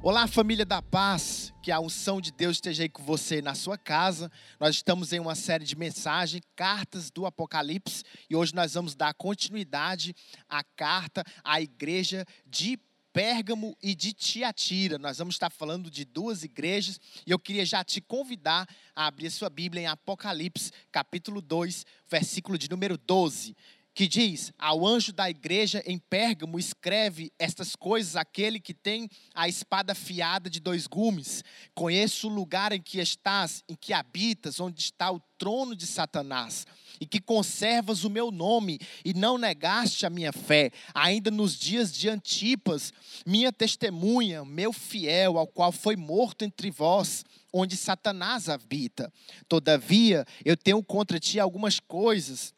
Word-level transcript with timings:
Olá, 0.00 0.28
família 0.28 0.64
da 0.64 0.80
paz, 0.80 1.52
que 1.60 1.72
a 1.72 1.80
unção 1.80 2.20
de 2.20 2.30
Deus 2.30 2.58
esteja 2.58 2.84
aí 2.84 2.88
com 2.88 3.02
você 3.02 3.42
na 3.42 3.52
sua 3.56 3.76
casa. 3.76 4.30
Nós 4.60 4.76
estamos 4.76 5.12
em 5.12 5.18
uma 5.18 5.34
série 5.34 5.64
de 5.64 5.76
mensagens, 5.76 6.40
cartas 6.54 7.10
do 7.10 7.26
Apocalipse, 7.26 8.04
e 8.30 8.36
hoje 8.36 8.54
nós 8.54 8.74
vamos 8.74 8.94
dar 8.94 9.12
continuidade 9.14 10.14
à 10.48 10.62
carta 10.62 11.24
à 11.42 11.60
igreja 11.60 12.24
de 12.46 12.78
Pérgamo 13.12 13.76
e 13.82 13.92
de 13.92 14.12
Tiatira. 14.12 14.98
Nós 14.98 15.18
vamos 15.18 15.34
estar 15.34 15.50
falando 15.50 15.90
de 15.90 16.04
duas 16.04 16.44
igrejas 16.44 17.00
e 17.26 17.32
eu 17.32 17.38
queria 17.38 17.66
já 17.66 17.82
te 17.82 18.00
convidar 18.00 18.68
a 18.94 19.06
abrir 19.06 19.28
sua 19.32 19.50
Bíblia 19.50 19.82
em 19.82 19.86
Apocalipse, 19.86 20.70
capítulo 20.92 21.42
2, 21.42 21.84
versículo 22.08 22.56
de 22.56 22.70
número 22.70 22.96
12 22.96 23.56
que 23.98 24.06
diz: 24.06 24.52
Ao 24.56 24.86
anjo 24.86 25.12
da 25.12 25.28
igreja 25.28 25.82
em 25.84 25.98
Pérgamo, 25.98 26.56
escreve 26.56 27.32
estas 27.36 27.74
coisas 27.74 28.14
aquele 28.14 28.60
que 28.60 28.72
tem 28.72 29.10
a 29.34 29.48
espada 29.48 29.90
afiada 29.90 30.48
de 30.48 30.60
dois 30.60 30.86
gumes. 30.86 31.42
Conheço 31.74 32.28
o 32.28 32.32
lugar 32.32 32.70
em 32.70 32.80
que 32.80 33.00
estás, 33.00 33.64
em 33.68 33.74
que 33.74 33.92
habitas, 33.92 34.60
onde 34.60 34.80
está 34.80 35.10
o 35.10 35.20
trono 35.36 35.74
de 35.74 35.84
Satanás, 35.84 36.64
e 37.00 37.06
que 37.06 37.20
conservas 37.20 38.04
o 38.04 38.10
meu 38.10 38.30
nome 38.30 38.78
e 39.04 39.12
não 39.12 39.36
negaste 39.36 40.06
a 40.06 40.10
minha 40.10 40.32
fé, 40.32 40.70
ainda 40.94 41.28
nos 41.28 41.58
dias 41.58 41.92
de 41.92 42.08
Antipas, 42.08 42.92
minha 43.26 43.52
testemunha, 43.52 44.44
meu 44.44 44.72
fiel, 44.72 45.38
ao 45.38 45.46
qual 45.48 45.72
foi 45.72 45.96
morto 45.96 46.44
entre 46.44 46.70
vós 46.70 47.24
onde 47.52 47.76
Satanás 47.76 48.48
habita. 48.48 49.12
Todavia, 49.48 50.24
eu 50.44 50.56
tenho 50.56 50.82
contra 50.82 51.18
ti 51.18 51.40
algumas 51.40 51.80
coisas 51.80 52.54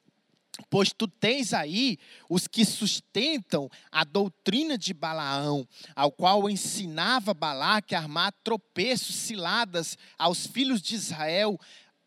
Pois 0.68 0.92
tu 0.92 1.06
tens 1.08 1.52
aí 1.52 1.98
os 2.28 2.46
que 2.46 2.64
sustentam 2.64 3.68
a 3.90 4.04
doutrina 4.04 4.76
de 4.76 4.92
Balaão, 4.92 5.66
ao 5.94 6.10
qual 6.10 6.50
ensinava 6.50 7.32
Balaque 7.32 7.94
a 7.94 7.98
armar 7.98 8.32
tropeços, 8.44 9.14
ciladas 9.14 9.96
aos 10.18 10.46
filhos 10.46 10.82
de 10.82 10.94
Israel, 10.94 11.58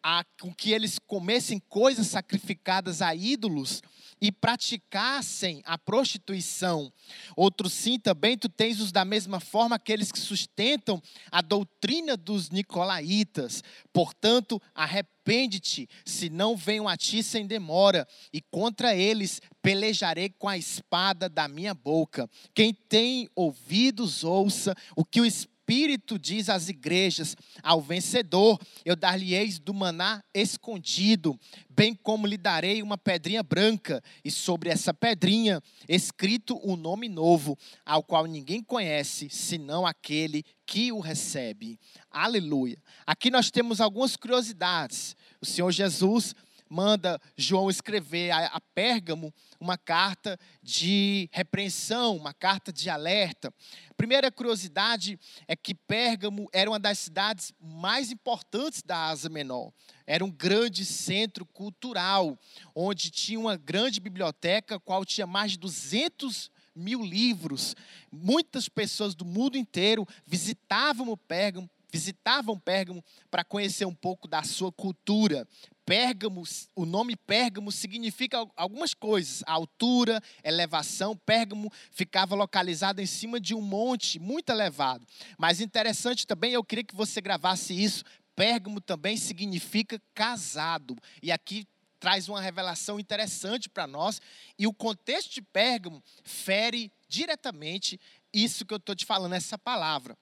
a, 0.03 0.23
com 0.39 0.53
que 0.53 0.71
eles 0.71 0.99
comessem 0.99 1.59
coisas 1.69 2.07
sacrificadas 2.07 3.01
a 3.01 3.15
ídolos 3.15 3.81
e 4.21 4.31
praticassem 4.31 5.61
a 5.65 5.77
prostituição. 5.77 6.91
Outros 7.35 7.73
sim, 7.73 7.97
também 7.97 8.37
tu 8.37 8.49
tens 8.49 8.79
os 8.79 8.91
da 8.91 9.05
mesma 9.05 9.39
forma 9.39 9.75
aqueles 9.75 10.11
que 10.11 10.19
sustentam 10.19 11.01
a 11.31 11.41
doutrina 11.41 12.17
dos 12.17 12.49
nicolaítas. 12.49 13.63
Portanto, 13.91 14.61
arrepende-te, 14.75 15.89
se 16.05 16.29
não 16.29 16.55
venham 16.55 16.87
a 16.87 16.97
ti 16.97 17.23
sem 17.23 17.47
demora, 17.47 18.07
e 18.31 18.41
contra 18.41 18.95
eles 18.95 19.41
pelejarei 19.61 20.29
com 20.29 20.47
a 20.49 20.57
espada 20.57 21.29
da 21.29 21.47
minha 21.47 21.73
boca. 21.73 22.29
Quem 22.53 22.73
tem 22.73 23.29
ouvidos, 23.35 24.23
ouça 24.23 24.75
o 24.95 25.05
que 25.05 25.21
o 25.21 25.25
Espírito 25.25 25.52
Espírito 25.63 26.19
diz 26.19 26.49
às 26.49 26.67
igrejas: 26.67 27.37
ao 27.61 27.81
vencedor 27.81 28.59
eu 28.83 28.97
dar-lhe-eis 28.97 29.59
do 29.59 29.73
maná 29.73 30.21
escondido, 30.33 31.39
bem 31.69 31.95
como 31.95 32.27
lhe 32.27 32.37
darei 32.37 32.83
uma 32.83 32.97
pedrinha 32.97 33.41
branca, 33.41 34.03
e 34.25 34.29
sobre 34.29 34.69
essa 34.69 34.93
pedrinha 34.93 35.61
escrito 35.87 36.59
um 36.65 36.75
nome 36.75 37.07
novo, 37.07 37.57
ao 37.85 38.03
qual 38.03 38.25
ninguém 38.25 38.61
conhece, 38.61 39.29
senão 39.29 39.85
aquele 39.85 40.43
que 40.65 40.91
o 40.91 40.99
recebe. 40.99 41.79
Aleluia. 42.11 42.77
Aqui 43.07 43.31
nós 43.31 43.49
temos 43.49 43.79
algumas 43.79 44.17
curiosidades. 44.17 45.15
O 45.39 45.45
Senhor 45.45 45.71
Jesus 45.71 46.35
manda 46.73 47.21
João 47.37 47.69
escrever 47.69 48.31
a, 48.31 48.47
a 48.47 48.59
Pérgamo 48.59 49.31
uma 49.59 49.77
carta 49.77 50.39
de 50.61 51.29
repreensão, 51.31 52.17
uma 52.17 52.33
carta 52.33 52.73
de 52.73 52.89
alerta. 52.89 53.53
Primeira 53.95 54.31
curiosidade 54.31 55.19
é 55.47 55.55
que 55.55 55.75
Pérgamo 55.75 56.49
era 56.51 56.71
uma 56.71 56.79
das 56.79 56.97
cidades 56.97 57.53
mais 57.61 58.11
importantes 58.11 58.81
da 58.81 59.09
Ásia 59.09 59.29
Menor. 59.29 59.71
Era 60.07 60.25
um 60.25 60.31
grande 60.31 60.83
centro 60.83 61.45
cultural, 61.45 62.37
onde 62.73 63.11
tinha 63.11 63.39
uma 63.39 63.55
grande 63.55 63.99
biblioteca, 63.99 64.79
qual 64.79 65.05
tinha 65.05 65.27
mais 65.27 65.51
de 65.51 65.59
200 65.59 66.49
mil 66.75 67.03
livros. 67.03 67.75
Muitas 68.11 68.67
pessoas 68.67 69.13
do 69.13 69.23
mundo 69.23 69.57
inteiro 69.59 70.07
visitavam 70.25 71.15
Pérgamo, 71.15 71.69
visitavam 71.91 72.59
Pérgamo 72.59 73.03
para 73.29 73.43
conhecer 73.43 73.85
um 73.85 73.93
pouco 73.93 74.27
da 74.27 74.41
sua 74.41 74.71
cultura. 74.71 75.47
Pérgamo, 75.85 76.43
o 76.75 76.85
nome 76.85 77.15
Pérgamo 77.15 77.71
significa 77.71 78.45
algumas 78.55 78.93
coisas: 78.93 79.43
altura, 79.45 80.21
elevação. 80.43 81.15
Pérgamo 81.15 81.71
ficava 81.91 82.35
localizado 82.35 83.01
em 83.01 83.05
cima 83.05 83.39
de 83.39 83.53
um 83.53 83.61
monte 83.61 84.19
muito 84.19 84.49
elevado. 84.49 85.05
Mas 85.37 85.59
interessante 85.59 86.25
também, 86.25 86.53
eu 86.53 86.63
queria 86.63 86.83
que 86.83 86.95
você 86.95 87.19
gravasse 87.19 87.73
isso. 87.73 88.03
Pérgamo 88.35 88.79
também 88.79 89.17
significa 89.17 90.01
casado. 90.13 90.95
E 91.21 91.31
aqui 91.31 91.67
traz 91.99 92.27
uma 92.27 92.41
revelação 92.41 92.99
interessante 92.99 93.69
para 93.69 93.85
nós. 93.85 94.21
E 94.57 94.65
o 94.67 94.73
contexto 94.73 95.33
de 95.33 95.41
Pérgamo 95.41 96.03
fere 96.23 96.91
diretamente 97.07 97.99
isso 98.33 98.65
que 98.65 98.73
eu 98.73 98.77
estou 98.77 98.95
te 98.95 99.05
falando, 99.05 99.33
essa 99.33 99.57
palavra. 99.57 100.17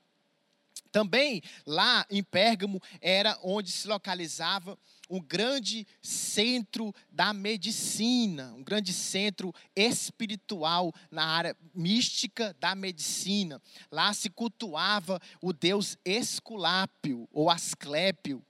Também 0.91 1.41
lá 1.65 2.05
em 2.09 2.21
Pérgamo 2.21 2.81
era 2.99 3.39
onde 3.41 3.71
se 3.71 3.87
localizava 3.87 4.77
um 5.09 5.21
grande 5.21 5.85
centro 6.01 6.93
da 7.09 7.33
medicina, 7.33 8.53
um 8.53 8.63
grande 8.63 8.93
centro 8.93 9.53
espiritual 9.75 10.93
na 11.09 11.25
área 11.25 11.57
mística 11.73 12.55
da 12.59 12.75
medicina. 12.75 13.61
Lá 13.91 14.13
se 14.13 14.29
cultuava 14.29 15.19
o 15.41 15.51
deus 15.51 15.97
Esculápio 16.05 17.27
ou 17.31 17.49
Asclépio, 17.49 18.43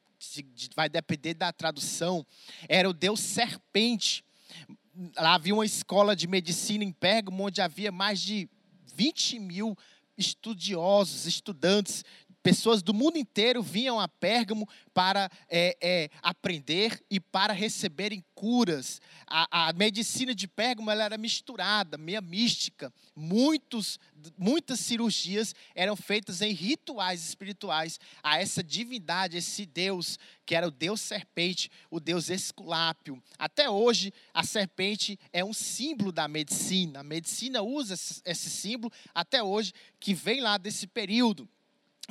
vai 0.75 0.87
depender 0.87 1.33
da 1.33 1.51
tradução. 1.51 2.25
Era 2.69 2.89
o 2.89 2.93
deus 2.93 3.19
serpente. 3.19 4.23
Lá 5.17 5.35
havia 5.35 5.53
uma 5.53 5.65
escola 5.65 6.15
de 6.15 6.27
medicina 6.27 6.83
em 6.83 6.91
Pérgamo 6.91 7.43
onde 7.43 7.61
havia 7.61 7.91
mais 7.91 8.21
de 8.21 8.47
20 8.93 9.39
mil 9.39 9.77
estudiosos, 10.17 11.25
estudantes 11.25 12.03
Pessoas 12.43 12.81
do 12.81 12.91
mundo 12.91 13.17
inteiro 13.17 13.61
vinham 13.61 13.99
a 13.99 14.07
Pérgamo 14.07 14.67
para 14.95 15.29
é, 15.47 15.77
é, 15.79 16.09
aprender 16.23 17.03
e 17.07 17.19
para 17.19 17.53
receberem 17.53 18.23
curas. 18.33 18.99
A, 19.27 19.69
a, 19.69 19.73
medicina 19.73 20.33
de 20.33 20.47
Pérgamo 20.47 20.89
era 20.89 21.19
misturada, 21.19 21.99
meia 21.99 22.19
mística. 22.19 22.91
Muitos, 23.15 23.99
muitas 24.35 24.79
cirurgias 24.79 25.53
eram 25.75 25.95
feitas 25.95 26.41
em 26.41 26.51
rituais 26.51 27.23
espirituais 27.23 27.99
a 28.23 28.41
essa 28.41 28.63
divindade, 28.63 29.37
esse 29.37 29.63
Deus, 29.67 30.17
que 30.43 30.55
era 30.55 30.67
o 30.67 30.71
Deus 30.71 30.99
serpente, 30.99 31.69
o 31.91 31.99
Deus 31.99 32.27
esculápio. 32.29 33.21
Até 33.37 33.69
hoje, 33.69 34.11
a 34.33 34.43
serpente 34.43 35.19
é 35.31 35.45
um 35.45 35.53
símbolo 35.53 36.11
da 36.11 36.27
medicina. 36.27 37.01
A 37.01 37.03
medicina 37.03 37.61
usa 37.61 37.93
esse 37.93 38.49
símbolo 38.49 38.91
até 39.13 39.43
hoje, 39.43 39.73
que 39.99 40.15
vem 40.15 40.41
lá 40.41 40.57
desse 40.57 40.87
período. 40.87 41.47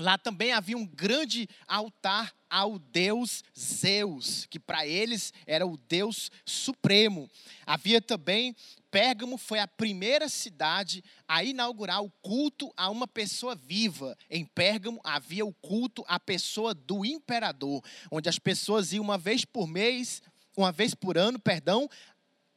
Lá 0.01 0.17
também 0.17 0.51
havia 0.51 0.79
um 0.79 0.87
grande 0.87 1.47
altar 1.69 2.35
ao 2.49 2.79
deus 2.79 3.45
Zeus, 3.57 4.47
que 4.47 4.59
para 4.59 4.87
eles 4.87 5.31
era 5.47 5.67
o 5.67 5.77
deus 5.77 6.31
supremo. 6.43 7.31
Havia 7.67 8.01
também, 8.01 8.57
Pérgamo 8.91 9.37
foi 9.37 9.59
a 9.59 9.69
primeira 9.69 10.27
cidade 10.27 11.05
a 11.29 11.45
inaugurar 11.45 12.03
o 12.03 12.11
culto 12.23 12.73
a 12.79 12.89
uma 12.89 13.07
pessoa 13.07 13.55
viva. 13.55 14.17
Em 14.31 14.47
Pérgamo 14.47 15.03
havia 15.05 15.45
o 15.45 15.53
culto 15.53 16.03
à 16.09 16.19
pessoa 16.19 16.73
do 16.73 17.05
imperador, 17.05 17.85
onde 18.11 18.27
as 18.27 18.39
pessoas 18.39 18.95
iam 18.95 19.05
uma 19.05 19.19
vez 19.19 19.45
por 19.45 19.69
mês, 19.69 20.23
uma 20.57 20.73
vez 20.73 20.95
por 20.95 21.19
ano, 21.19 21.39
perdão, 21.39 21.87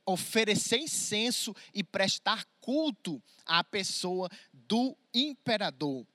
oferecer 0.05 0.77
incenso 0.77 1.53
e 1.73 1.83
prestar 1.83 2.45
culto 2.61 3.21
à 3.45 3.65
pessoa 3.65 4.29
do 4.53 4.97
imperador. 5.13 6.05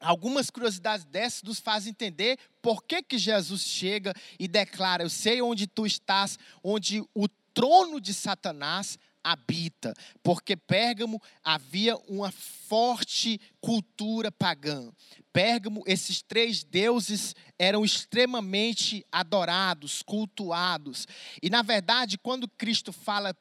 Algumas 0.00 0.48
curiosidades 0.48 1.04
dessas 1.04 1.42
nos 1.42 1.60
fazem 1.60 1.90
entender 1.90 2.38
por 2.62 2.82
que, 2.84 3.02
que 3.02 3.18
Jesus 3.18 3.62
chega 3.62 4.14
e 4.38 4.48
declara: 4.48 5.02
Eu 5.02 5.10
sei 5.10 5.42
onde 5.42 5.66
tu 5.66 5.84
estás, 5.84 6.38
onde 6.64 7.02
o 7.14 7.28
trono 7.52 8.00
de 8.00 8.14
Satanás 8.14 8.98
habita. 9.22 9.94
Porque 10.22 10.56
Pérgamo 10.56 11.20
havia 11.44 11.96
uma 12.08 12.30
forte 12.30 13.40
cultura 13.60 14.32
pagã. 14.32 14.90
Pérgamo, 15.32 15.82
esses 15.86 16.22
três 16.22 16.64
deuses 16.64 17.34
eram 17.58 17.84
extremamente 17.84 19.04
adorados, 19.12 20.02
cultuados. 20.02 21.06
E 21.42 21.50
na 21.50 21.62
verdade, 21.62 22.18
quando 22.18 22.48
Cristo 22.48 22.92
fala 22.92 23.36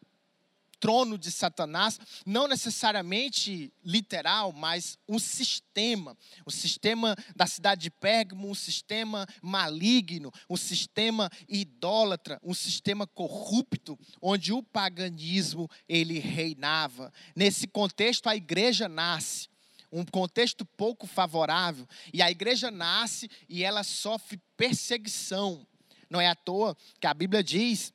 trono 0.80 1.18
de 1.18 1.32
Satanás, 1.32 2.00
não 2.26 2.48
necessariamente 2.48 3.72
literal, 3.84 4.52
mas 4.52 4.98
um 5.08 5.20
sistema, 5.20 6.18
o 6.46 6.52
sistema 6.52 7.16
da 7.36 7.46
cidade 7.46 7.82
de 7.82 7.92
Pérgamo, 7.92 8.50
um 8.50 8.56
sistema 8.56 9.28
maligno, 9.42 10.32
um 10.50 10.58
sistema 10.58 11.30
idólatra, 11.48 12.40
um 12.44 12.54
sistema 12.54 13.06
corrupto, 13.06 14.00
onde 14.22 14.54
o 14.54 14.64
paganismo 14.64 15.70
ele 15.88 16.20
reinava. 16.20 17.12
Nesse 17.36 17.68
contexto 17.68 18.28
a 18.28 18.36
igreja 18.36 18.88
nasce 18.88 19.50
um 19.92 20.06
contexto 20.06 20.64
pouco 20.66 21.08
favorável, 21.08 21.88
e 22.14 22.22
a 22.22 22.30
igreja 22.30 22.70
nasce 22.70 23.30
e 23.48 23.64
ela 23.64 23.84
sofre 23.84 24.40
perseguição. 24.56 25.66
Não 26.10 26.22
é 26.22 26.28
à 26.28 26.36
toa 26.36 26.76
que 27.00 27.08
a 27.08 27.14
Bíblia 27.14 27.44
diz 27.44 27.94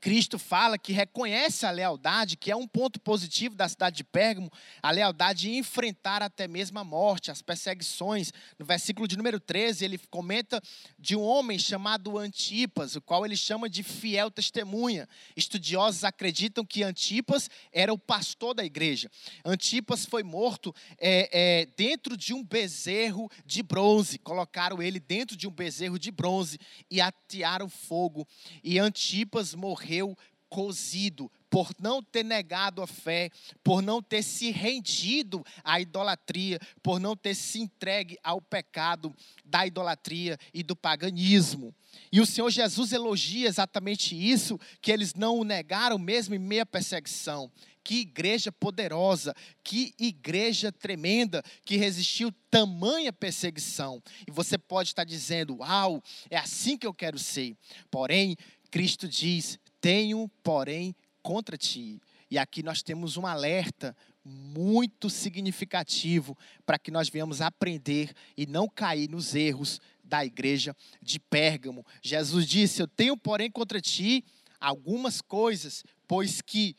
Cristo 0.00 0.38
fala 0.38 0.78
que 0.78 0.94
reconhece 0.94 1.66
a 1.66 1.70
lealdade, 1.70 2.38
que 2.38 2.50
é 2.50 2.56
um 2.56 2.66
ponto 2.66 2.98
positivo 2.98 3.54
da 3.54 3.68
cidade 3.68 3.98
de 3.98 4.04
Pérgamo, 4.04 4.50
a 4.82 4.90
lealdade 4.90 5.42
de 5.42 5.56
enfrentar 5.56 6.22
até 6.22 6.48
mesmo 6.48 6.78
a 6.78 6.84
morte, 6.84 7.30
as 7.30 7.42
perseguições. 7.42 8.32
No 8.58 8.64
versículo 8.64 9.06
de 9.06 9.14
número 9.14 9.38
13, 9.38 9.84
ele 9.84 9.98
comenta 10.10 10.62
de 10.98 11.14
um 11.14 11.22
homem 11.22 11.58
chamado 11.58 12.16
Antipas, 12.16 12.96
o 12.96 13.02
qual 13.02 13.26
ele 13.26 13.36
chama 13.36 13.68
de 13.68 13.82
fiel 13.82 14.30
testemunha. 14.30 15.06
Estudiosos 15.36 16.02
acreditam 16.02 16.64
que 16.64 16.82
Antipas 16.82 17.50
era 17.70 17.92
o 17.92 17.98
pastor 17.98 18.54
da 18.54 18.64
igreja. 18.64 19.10
Antipas 19.44 20.06
foi 20.06 20.22
morto 20.22 20.74
é, 20.98 21.28
é, 21.30 21.66
dentro 21.76 22.16
de 22.16 22.32
um 22.32 22.42
bezerro 22.42 23.30
de 23.44 23.62
bronze. 23.62 24.18
Colocaram 24.18 24.80
ele 24.80 24.98
dentro 24.98 25.36
de 25.36 25.46
um 25.46 25.50
bezerro 25.50 25.98
de 25.98 26.10
bronze 26.10 26.58
e 26.90 27.02
atearam 27.02 27.68
fogo. 27.68 28.26
E 28.62 28.78
Antipas 28.78 29.54
morreu 29.54 29.73
morreu 29.74 30.16
cozido 30.48 31.28
por 31.50 31.70
não 31.80 32.00
ter 32.00 32.24
negado 32.24 32.80
a 32.80 32.86
fé, 32.86 33.28
por 33.62 33.82
não 33.82 34.00
ter 34.00 34.22
se 34.22 34.52
rendido 34.52 35.44
à 35.64 35.80
idolatria, 35.80 36.60
por 36.80 37.00
não 37.00 37.16
ter 37.16 37.34
se 37.34 37.60
entregue 37.60 38.16
ao 38.22 38.40
pecado 38.40 39.12
da 39.44 39.66
idolatria 39.66 40.38
e 40.52 40.62
do 40.62 40.76
paganismo. 40.76 41.74
E 42.12 42.20
o 42.20 42.26
Senhor 42.26 42.50
Jesus 42.50 42.92
elogia 42.92 43.48
exatamente 43.48 44.14
isso, 44.14 44.58
que 44.80 44.92
eles 44.92 45.14
não 45.14 45.38
o 45.38 45.44
negaram 45.44 45.98
mesmo 45.98 46.36
em 46.36 46.38
meia 46.38 46.64
perseguição. 46.64 47.50
Que 47.82 48.00
igreja 48.00 48.50
poderosa, 48.50 49.34
que 49.62 49.92
igreja 49.98 50.72
tremenda 50.72 51.42
que 51.64 51.76
resistiu 51.76 52.32
tamanha 52.50 53.12
perseguição. 53.12 54.02
E 54.26 54.30
você 54.30 54.56
pode 54.56 54.90
estar 54.90 55.04
dizendo: 55.04 55.58
"Uau, 55.58 56.02
é 56.30 56.36
assim 56.38 56.78
que 56.78 56.86
eu 56.86 56.94
quero 56.94 57.18
ser". 57.18 57.54
Porém, 57.90 58.36
Cristo 58.70 59.06
diz: 59.06 59.58
tenho, 59.84 60.30
porém, 60.42 60.96
contra 61.22 61.58
ti. 61.58 62.00
E 62.30 62.38
aqui 62.38 62.62
nós 62.62 62.82
temos 62.82 63.18
um 63.18 63.26
alerta 63.26 63.94
muito 64.24 65.10
significativo 65.10 66.34
para 66.64 66.78
que 66.78 66.90
nós 66.90 67.10
venhamos 67.10 67.42
aprender 67.42 68.14
e 68.34 68.46
não 68.46 68.66
cair 68.66 69.10
nos 69.10 69.34
erros 69.34 69.78
da 70.02 70.24
igreja 70.24 70.74
de 71.02 71.20
Pérgamo. 71.20 71.84
Jesus 72.00 72.46
disse: 72.46 72.80
Eu 72.80 72.88
tenho, 72.88 73.14
porém, 73.14 73.50
contra 73.50 73.78
ti 73.78 74.24
algumas 74.58 75.20
coisas, 75.20 75.84
pois 76.08 76.40
que 76.40 76.74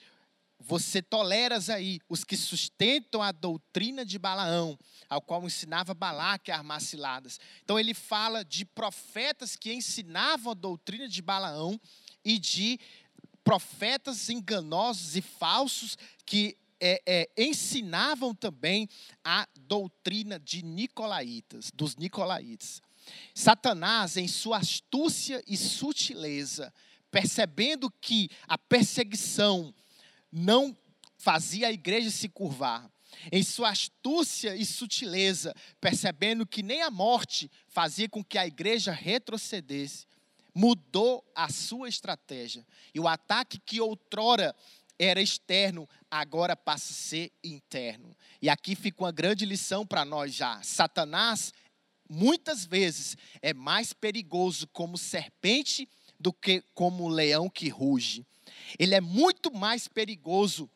você 0.59 0.99
toleras 0.99 1.69
aí 1.69 1.99
os 2.09 2.23
que 2.23 2.35
sustentam 2.35 3.21
a 3.21 3.31
doutrina 3.31 4.03
de 4.03 4.17
Balaão, 4.17 4.75
ao 5.07 5.21
qual 5.21 5.45
ensinava 5.45 5.93
Balaque 5.93 6.49
a 6.49 6.57
armar 6.57 6.81
ciladas. 6.81 7.39
Então 7.63 7.77
ele 7.79 7.93
fala 7.93 8.43
de 8.43 8.65
profetas 8.65 9.55
que 9.55 9.71
ensinavam 9.71 10.53
a 10.53 10.55
doutrina 10.55 11.07
de 11.07 11.21
Balaão 11.21 11.79
e 12.25 12.39
de 12.39 12.79
profetas 13.43 14.27
enganosos 14.29 15.15
e 15.15 15.21
falsos 15.21 15.95
que 16.25 16.57
é, 16.81 17.01
é, 17.05 17.29
ensinavam 17.37 18.33
também 18.33 18.89
a 19.23 19.47
doutrina 19.55 20.39
de 20.39 20.63
Nicolaitas, 20.63 21.71
dos 21.73 21.95
Nicolaitas. 21.95 22.81
Satanás, 23.33 24.17
em 24.17 24.27
sua 24.27 24.57
astúcia 24.57 25.41
e 25.47 25.55
sutileza, 25.55 26.73
percebendo 27.11 27.89
que 28.01 28.29
a 28.47 28.57
perseguição 28.57 29.73
não 30.31 30.75
fazia 31.17 31.67
a 31.67 31.71
igreja 31.71 32.09
se 32.09 32.27
curvar, 32.27 32.91
em 33.31 33.41
sua 33.41 33.69
astúcia 33.69 34.55
e 34.55 34.65
sutileza, 34.65 35.55
percebendo 35.79 36.45
que 36.45 36.61
nem 36.61 36.81
a 36.81 36.91
morte 36.91 37.49
fazia 37.67 38.09
com 38.09 38.23
que 38.23 38.37
a 38.37 38.45
igreja 38.45 38.91
retrocedesse, 38.91 40.05
mudou 40.55 41.29
a 41.35 41.51
sua 41.51 41.89
estratégia. 41.89 42.65
E 42.93 42.99
o 42.99 43.07
ataque 43.07 43.59
que 43.59 43.81
outrora 43.81 44.55
era 44.97 45.21
externo, 45.21 45.87
agora 46.09 46.55
passa 46.55 46.93
a 46.93 46.95
ser 46.95 47.31
interno. 47.43 48.15
E 48.41 48.49
aqui 48.49 48.73
fica 48.73 49.03
uma 49.03 49.11
grande 49.11 49.45
lição 49.45 49.85
para 49.85 50.05
nós 50.05 50.33
já. 50.33 50.63
Satanás, 50.63 51.53
muitas 52.09 52.65
vezes, 52.65 53.17
é 53.41 53.53
mais 53.53 53.91
perigoso 53.91 54.65
como 54.67 54.97
serpente 54.97 55.89
do 56.17 56.31
que 56.31 56.63
como 56.73 57.09
leão 57.09 57.49
que 57.49 57.67
ruge. 57.67 58.25
Ele 58.79 58.95
é 58.95 59.01
muito 59.01 59.53
mais 59.53 59.89
perigoso 59.89 60.69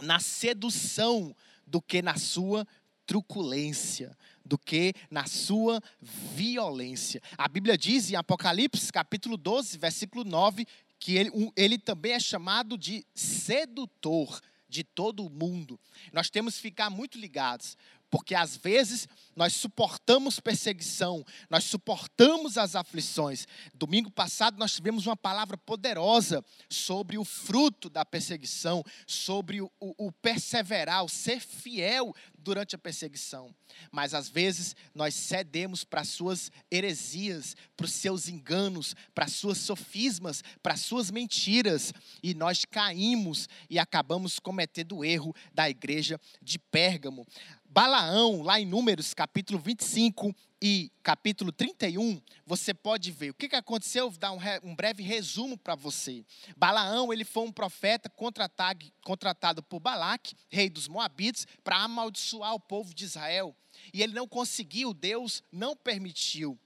na 0.00 0.20
sedução 0.20 1.34
do 1.66 1.82
que 1.82 2.00
na 2.00 2.16
sua 2.16 2.64
truculência 3.04 4.16
do 4.48 4.58
que 4.58 4.94
na 5.10 5.26
sua 5.26 5.80
violência. 6.00 7.20
A 7.36 7.46
Bíblia 7.46 7.76
diz 7.76 8.10
em 8.10 8.16
Apocalipse, 8.16 8.90
capítulo 8.90 9.36
12, 9.36 9.76
versículo 9.76 10.24
9, 10.24 10.66
que 10.98 11.16
ele, 11.16 11.30
ele 11.54 11.78
também 11.78 12.12
é 12.12 12.20
chamado 12.20 12.78
de 12.78 13.06
sedutor 13.14 14.40
de 14.68 14.82
todo 14.82 15.24
o 15.24 15.30
mundo. 15.30 15.78
Nós 16.12 16.28
temos 16.30 16.56
que 16.56 16.62
ficar 16.62 16.90
muito 16.90 17.18
ligados, 17.18 17.76
porque 18.10 18.34
às 18.34 18.56
vezes 18.56 19.06
nós 19.38 19.54
suportamos 19.54 20.40
perseguição, 20.40 21.24
nós 21.48 21.64
suportamos 21.64 22.58
as 22.58 22.74
aflições. 22.74 23.46
Domingo 23.72 24.10
passado 24.10 24.58
nós 24.58 24.72
tivemos 24.72 25.06
uma 25.06 25.16
palavra 25.16 25.56
poderosa 25.56 26.44
sobre 26.68 27.16
o 27.16 27.24
fruto 27.24 27.88
da 27.88 28.04
perseguição, 28.04 28.82
sobre 29.06 29.60
o, 29.60 29.70
o, 29.80 30.10
perseverar, 30.10 31.04
o 31.04 31.08
ser 31.08 31.40
fiel 31.40 32.12
durante 32.36 32.74
a 32.74 32.78
perseguição. 32.78 33.54
Mas 33.92 34.14
às 34.14 34.28
vezes 34.28 34.74
nós 34.94 35.14
cedemos 35.14 35.84
para 35.84 36.02
suas 36.02 36.50
heresias, 36.70 37.54
para 37.76 37.84
os 37.84 37.92
seus 37.92 38.28
enganos, 38.28 38.96
para 39.14 39.28
suas 39.28 39.58
sofismas, 39.58 40.42
para 40.62 40.76
suas 40.76 41.10
mentiras, 41.10 41.92
e 42.22 42.34
nós 42.34 42.64
caímos 42.64 43.48
e 43.68 43.78
acabamos 43.78 44.38
cometendo 44.38 44.96
o 44.96 45.04
erro 45.04 45.34
da 45.52 45.68
igreja 45.68 46.18
de 46.42 46.58
Pérgamo. 46.58 47.26
Balaão, 47.70 48.40
lá 48.40 48.58
em 48.58 48.64
Números, 48.64 49.12
capítulo 49.12 49.58
25 49.58 50.34
e 50.60 50.90
capítulo 51.02 51.52
31, 51.52 52.18
você 52.46 52.72
pode 52.72 53.10
ver 53.12 53.30
o 53.30 53.34
que, 53.34 53.46
que 53.46 53.54
aconteceu, 53.54 54.10
vou 54.10 54.18
dar 54.18 54.32
um, 54.32 54.38
um 54.64 54.74
breve 54.74 55.02
resumo 55.02 55.56
para 55.56 55.74
você. 55.74 56.24
Balaão, 56.56 57.12
ele 57.12 57.24
foi 57.24 57.44
um 57.44 57.52
profeta 57.52 58.08
contratado, 58.08 58.86
contratado 59.04 59.62
por 59.62 59.80
Balaque, 59.80 60.34
rei 60.48 60.70
dos 60.70 60.88
Moabitas, 60.88 61.46
para 61.62 61.76
amaldiçoar 61.76 62.54
o 62.54 62.60
povo 62.60 62.94
de 62.94 63.04
Israel. 63.04 63.54
E 63.92 64.02
ele 64.02 64.14
não 64.14 64.26
conseguiu, 64.26 64.94
Deus 64.94 65.42
não 65.52 65.76
permitiu. 65.76 66.58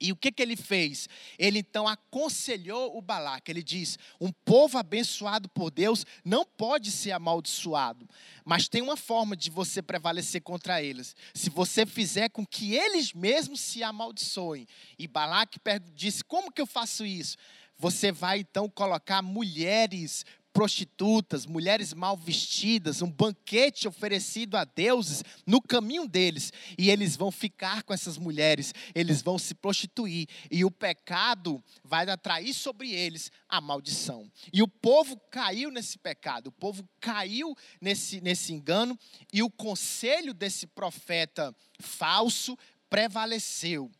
E 0.00 0.12
o 0.12 0.16
que, 0.16 0.30
que 0.30 0.40
ele 0.40 0.54
fez? 0.54 1.08
Ele 1.38 1.58
então 1.58 1.88
aconselhou 1.88 2.96
o 2.96 3.02
Balaque. 3.02 3.50
Ele 3.50 3.62
diz: 3.62 3.98
um 4.20 4.30
povo 4.44 4.78
abençoado 4.78 5.48
por 5.48 5.70
Deus 5.70 6.06
não 6.24 6.44
pode 6.44 6.90
ser 6.90 7.10
amaldiçoado, 7.10 8.08
mas 8.44 8.68
tem 8.68 8.80
uma 8.80 8.96
forma 8.96 9.36
de 9.36 9.50
você 9.50 9.82
prevalecer 9.82 10.42
contra 10.42 10.82
eles. 10.82 11.16
Se 11.34 11.50
você 11.50 11.84
fizer 11.84 12.28
com 12.28 12.46
que 12.46 12.74
eles 12.74 13.12
mesmos 13.12 13.60
se 13.60 13.82
amaldiçoem. 13.82 14.66
E 14.98 15.08
Balaque 15.08 15.58
disse: 15.94 16.22
como 16.22 16.52
que 16.52 16.60
eu 16.60 16.66
faço 16.66 17.04
isso? 17.04 17.36
Você 17.80 18.10
vai 18.10 18.40
então 18.40 18.68
colocar 18.68 19.22
mulheres 19.22 20.26
prostitutas, 20.58 21.46
mulheres 21.46 21.94
mal 21.94 22.16
vestidas, 22.16 23.00
um 23.00 23.08
banquete 23.08 23.86
oferecido 23.86 24.56
a 24.56 24.64
deuses 24.64 25.22
no 25.46 25.62
caminho 25.62 26.08
deles, 26.08 26.52
e 26.76 26.90
eles 26.90 27.14
vão 27.14 27.30
ficar 27.30 27.84
com 27.84 27.94
essas 27.94 28.18
mulheres, 28.18 28.74
eles 28.92 29.22
vão 29.22 29.38
se 29.38 29.54
prostituir, 29.54 30.26
e 30.50 30.64
o 30.64 30.70
pecado 30.70 31.62
vai 31.84 32.10
atrair 32.10 32.52
sobre 32.52 32.90
eles 32.90 33.30
a 33.48 33.60
maldição. 33.60 34.28
E 34.52 34.60
o 34.60 34.66
povo 34.66 35.16
caiu 35.30 35.70
nesse 35.70 35.96
pecado, 35.96 36.48
o 36.48 36.52
povo 36.52 36.84
caiu 36.98 37.56
nesse, 37.80 38.20
nesse 38.20 38.52
engano, 38.52 38.98
e 39.32 39.44
o 39.44 39.50
conselho 39.50 40.34
desse 40.34 40.66
profeta 40.66 41.54
falso 41.78 42.58
prevaleceu 42.90 43.92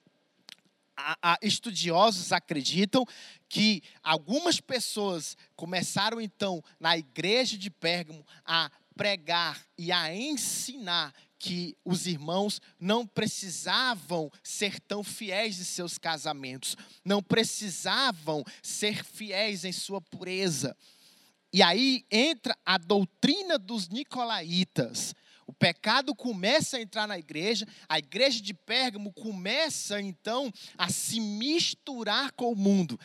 estudiosos 1.42 2.32
acreditam 2.32 3.04
que 3.48 3.82
algumas 4.02 4.60
pessoas 4.60 5.36
começaram 5.56 6.20
então 6.20 6.62
na 6.78 6.96
igreja 6.96 7.56
de 7.56 7.70
Pérgamo 7.70 8.24
a 8.44 8.70
pregar 8.96 9.64
e 9.78 9.92
a 9.92 10.14
ensinar 10.14 11.14
que 11.38 11.76
os 11.84 12.06
irmãos 12.06 12.60
não 12.80 13.06
precisavam 13.06 14.30
ser 14.42 14.80
tão 14.80 15.04
fiéis 15.04 15.60
em 15.60 15.64
seus 15.64 15.96
casamentos, 15.96 16.76
não 17.04 17.22
precisavam 17.22 18.42
ser 18.60 19.04
fiéis 19.04 19.64
em 19.64 19.72
sua 19.72 20.00
pureza. 20.00 20.76
E 21.52 21.62
aí 21.62 22.04
entra 22.10 22.56
a 22.66 22.76
doutrina 22.76 23.56
dos 23.56 23.88
nicolaítas, 23.88 25.14
o 25.48 25.52
pecado 25.54 26.14
começa 26.14 26.76
a 26.76 26.80
entrar 26.82 27.08
na 27.08 27.18
igreja, 27.18 27.66
a 27.88 27.98
igreja 27.98 28.42
de 28.42 28.52
Pérgamo 28.52 29.10
começa 29.14 29.98
então 29.98 30.52
a 30.76 30.90
se 30.90 31.18
misturar 31.18 32.32
com 32.32 32.52
o 32.52 32.54
mundo. 32.54 33.00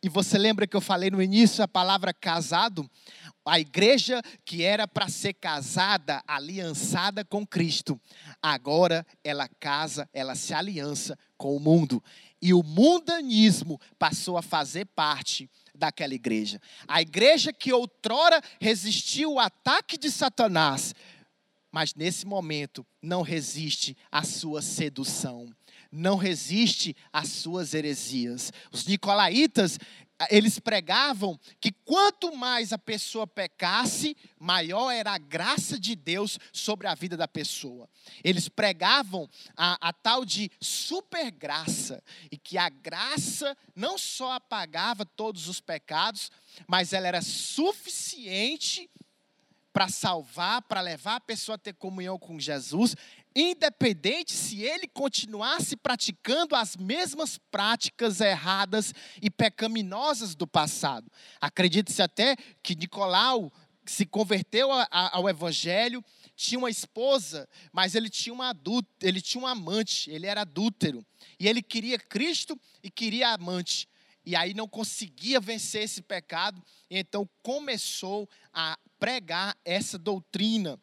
E 0.00 0.08
você 0.08 0.38
lembra 0.38 0.64
que 0.64 0.76
eu 0.76 0.80
falei 0.80 1.10
no 1.10 1.20
início 1.20 1.62
a 1.62 1.66
palavra 1.66 2.14
casado? 2.14 2.88
A 3.44 3.58
igreja 3.58 4.22
que 4.44 4.62
era 4.62 4.86
para 4.86 5.08
ser 5.08 5.34
casada, 5.34 6.22
aliançada 6.24 7.24
com 7.24 7.44
Cristo, 7.44 8.00
agora 8.40 9.04
ela 9.24 9.48
casa, 9.58 10.08
ela 10.12 10.36
se 10.36 10.54
aliança 10.54 11.18
com 11.36 11.56
o 11.56 11.58
mundo. 11.58 12.00
E 12.40 12.54
o 12.54 12.62
mundanismo 12.62 13.80
passou 13.98 14.38
a 14.38 14.42
fazer 14.42 14.84
parte 14.84 15.50
daquela 15.74 16.14
igreja. 16.14 16.60
A 16.86 17.02
igreja 17.02 17.52
que 17.52 17.72
outrora 17.72 18.40
resistiu 18.60 19.32
ao 19.32 19.46
ataque 19.46 19.98
de 19.98 20.12
Satanás, 20.12 20.94
mas 21.78 21.94
nesse 21.94 22.26
momento 22.26 22.84
não 23.00 23.22
resiste 23.22 23.96
à 24.10 24.24
sua 24.24 24.60
sedução 24.60 25.48
não 25.90 26.16
resiste 26.16 26.94
às 27.10 27.28
suas 27.28 27.72
heresias. 27.72 28.52
Os 28.70 28.84
nicolaítas, 28.84 29.78
eles 30.28 30.58
pregavam 30.58 31.38
que 31.58 31.72
quanto 31.72 32.36
mais 32.36 32.74
a 32.74 32.78
pessoa 32.78 33.26
pecasse, 33.26 34.14
maior 34.38 34.90
era 34.90 35.12
a 35.12 35.18
graça 35.18 35.78
de 35.78 35.96
Deus 35.96 36.38
sobre 36.52 36.86
a 36.86 36.94
vida 36.94 37.16
da 37.16 37.26
pessoa. 37.26 37.88
Eles 38.22 38.50
pregavam 38.50 39.26
a, 39.56 39.88
a 39.88 39.92
tal 39.92 40.26
de 40.26 40.50
supergraça, 40.60 42.02
e 42.30 42.36
que 42.36 42.58
a 42.58 42.68
graça 42.68 43.56
não 43.74 43.96
só 43.96 44.32
apagava 44.32 45.06
todos 45.06 45.48
os 45.48 45.60
pecados, 45.60 46.30
mas 46.66 46.92
ela 46.92 47.08
era 47.08 47.22
suficiente 47.22 48.90
para 49.78 49.88
salvar, 49.88 50.62
para 50.62 50.80
levar 50.80 51.14
a 51.14 51.20
pessoa 51.20 51.54
a 51.54 51.58
ter 51.58 51.72
comunhão 51.72 52.18
com 52.18 52.40
Jesus, 52.40 52.96
independente 53.32 54.32
se 54.32 54.64
ele 54.64 54.88
continuasse 54.88 55.76
praticando 55.76 56.56
as 56.56 56.76
mesmas 56.76 57.38
práticas 57.48 58.20
erradas 58.20 58.92
e 59.22 59.30
pecaminosas 59.30 60.34
do 60.34 60.48
passado. 60.48 61.08
Acredite-se 61.40 62.02
até 62.02 62.34
que 62.60 62.74
Nicolau 62.74 63.52
se 63.86 64.04
converteu 64.04 64.68
ao 64.90 65.28
evangelho, 65.28 66.04
tinha 66.34 66.58
uma 66.58 66.70
esposa, 66.70 67.48
mas 67.72 67.94
ele 67.94 68.10
tinha 68.10 68.34
uma 68.34 68.48
adulto, 68.48 68.88
ele 69.00 69.20
tinha 69.20 69.44
um 69.44 69.46
amante, 69.46 70.10
ele 70.10 70.26
era 70.26 70.40
adúltero. 70.40 71.06
E 71.38 71.46
ele 71.46 71.62
queria 71.62 72.00
Cristo 72.00 72.58
e 72.82 72.90
queria 72.90 73.28
amante. 73.28 73.88
E 74.28 74.36
aí 74.36 74.52
não 74.52 74.68
conseguia 74.68 75.40
vencer 75.40 75.84
esse 75.84 76.02
pecado, 76.02 76.62
e 76.90 76.98
então 76.98 77.26
começou 77.42 78.28
a 78.52 78.78
pregar 78.98 79.56
essa 79.64 79.96
doutrina 79.96 80.78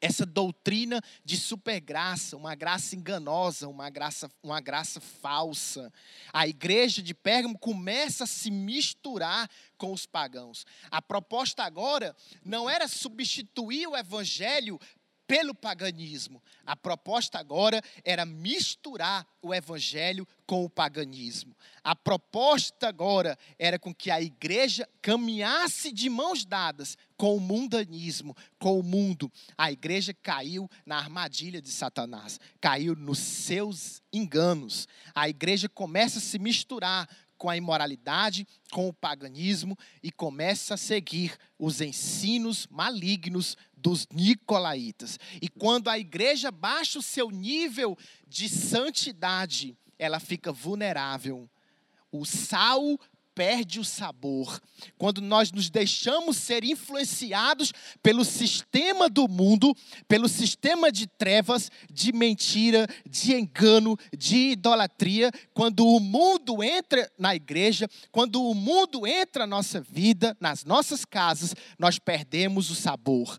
essa 0.00 0.24
doutrina 0.24 1.02
de 1.24 1.36
supergraça, 1.36 2.36
uma 2.36 2.54
graça 2.54 2.94
enganosa, 2.94 3.68
uma 3.68 3.90
graça, 3.90 4.30
uma 4.42 4.60
graça 4.60 5.00
falsa. 5.00 5.92
A 6.32 6.46
igreja 6.46 7.02
de 7.02 7.12
Pérgamo 7.12 7.58
começa 7.58 8.24
a 8.24 8.26
se 8.26 8.50
misturar 8.50 9.50
com 9.76 9.92
os 9.92 10.06
pagãos. 10.06 10.64
A 10.90 11.02
proposta 11.02 11.64
agora 11.64 12.14
não 12.44 12.70
era 12.70 12.86
substituir 12.86 13.88
o 13.88 13.96
evangelho 13.96 14.78
pelo 15.28 15.54
paganismo. 15.54 16.42
A 16.64 16.74
proposta 16.74 17.38
agora 17.38 17.82
era 18.02 18.24
misturar 18.24 19.26
o 19.42 19.54
evangelho 19.54 20.26
com 20.46 20.64
o 20.64 20.70
paganismo. 20.70 21.54
A 21.84 21.94
proposta 21.94 22.88
agora 22.88 23.38
era 23.58 23.78
com 23.78 23.94
que 23.94 24.10
a 24.10 24.22
igreja 24.22 24.88
caminhasse 25.02 25.92
de 25.92 26.08
mãos 26.08 26.46
dadas 26.46 26.96
com 27.14 27.36
o 27.36 27.40
mundanismo, 27.40 28.34
com 28.58 28.80
o 28.80 28.82
mundo. 28.82 29.30
A 29.56 29.70
igreja 29.70 30.14
caiu 30.14 30.68
na 30.86 30.96
armadilha 30.96 31.60
de 31.60 31.70
Satanás, 31.70 32.40
caiu 32.58 32.96
nos 32.96 33.18
seus 33.18 34.00
enganos. 34.10 34.88
A 35.14 35.28
igreja 35.28 35.68
começa 35.68 36.18
a 36.18 36.22
se 36.22 36.38
misturar 36.38 37.06
com 37.38 37.48
a 37.48 37.56
imoralidade, 37.56 38.46
com 38.72 38.88
o 38.88 38.92
paganismo 38.92 39.78
e 40.02 40.10
começa 40.10 40.74
a 40.74 40.76
seguir 40.76 41.38
os 41.58 41.80
ensinos 41.80 42.66
malignos 42.68 43.56
dos 43.80 44.06
nicolaítas. 44.12 45.18
E 45.40 45.48
quando 45.48 45.88
a 45.88 45.98
igreja 45.98 46.50
baixa 46.50 46.98
o 46.98 47.02
seu 47.02 47.30
nível 47.30 47.96
de 48.26 48.48
santidade, 48.48 49.76
ela 49.98 50.20
fica 50.20 50.52
vulnerável. 50.52 51.48
O 52.10 52.24
sal 52.24 52.98
perde 53.38 53.78
o 53.78 53.84
sabor. 53.84 54.60
Quando 54.98 55.20
nós 55.20 55.52
nos 55.52 55.70
deixamos 55.70 56.36
ser 56.38 56.64
influenciados 56.64 57.72
pelo 58.02 58.24
sistema 58.24 59.08
do 59.08 59.28
mundo, 59.28 59.76
pelo 60.08 60.28
sistema 60.28 60.90
de 60.90 61.06
trevas, 61.06 61.70
de 61.88 62.12
mentira, 62.12 62.84
de 63.08 63.36
engano, 63.36 63.96
de 64.16 64.50
idolatria, 64.50 65.30
quando 65.54 65.86
o 65.86 66.00
mundo 66.00 66.64
entra 66.64 67.08
na 67.16 67.32
igreja, 67.32 67.88
quando 68.10 68.42
o 68.42 68.54
mundo 68.56 69.06
entra 69.06 69.46
na 69.46 69.58
nossa 69.58 69.80
vida, 69.80 70.36
nas 70.40 70.64
nossas 70.64 71.04
casas, 71.04 71.54
nós 71.78 71.96
perdemos 71.96 72.70
o 72.70 72.74
sabor 72.74 73.38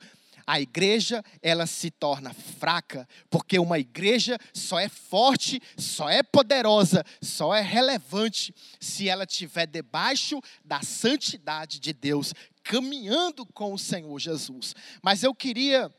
a 0.49 0.59
igreja 0.59 1.23
ela 1.43 1.67
se 1.67 1.91
torna 1.91 2.33
fraca, 2.33 3.07
porque 3.29 3.59
uma 3.59 3.77
igreja 3.77 4.35
só 4.51 4.79
é 4.79 4.89
forte, 4.89 5.61
só 5.77 6.09
é 6.09 6.23
poderosa, 6.23 7.05
só 7.21 7.53
é 7.53 7.61
relevante 7.61 8.51
se 8.79 9.07
ela 9.07 9.25
estiver 9.25 9.67
debaixo 9.67 10.41
da 10.65 10.81
santidade 10.81 11.79
de 11.79 11.93
Deus, 11.93 12.33
caminhando 12.63 13.45
com 13.45 13.75
o 13.75 13.77
Senhor 13.77 14.17
Jesus. 14.17 14.73
Mas 15.03 15.21
eu 15.21 15.35
queria 15.35 15.93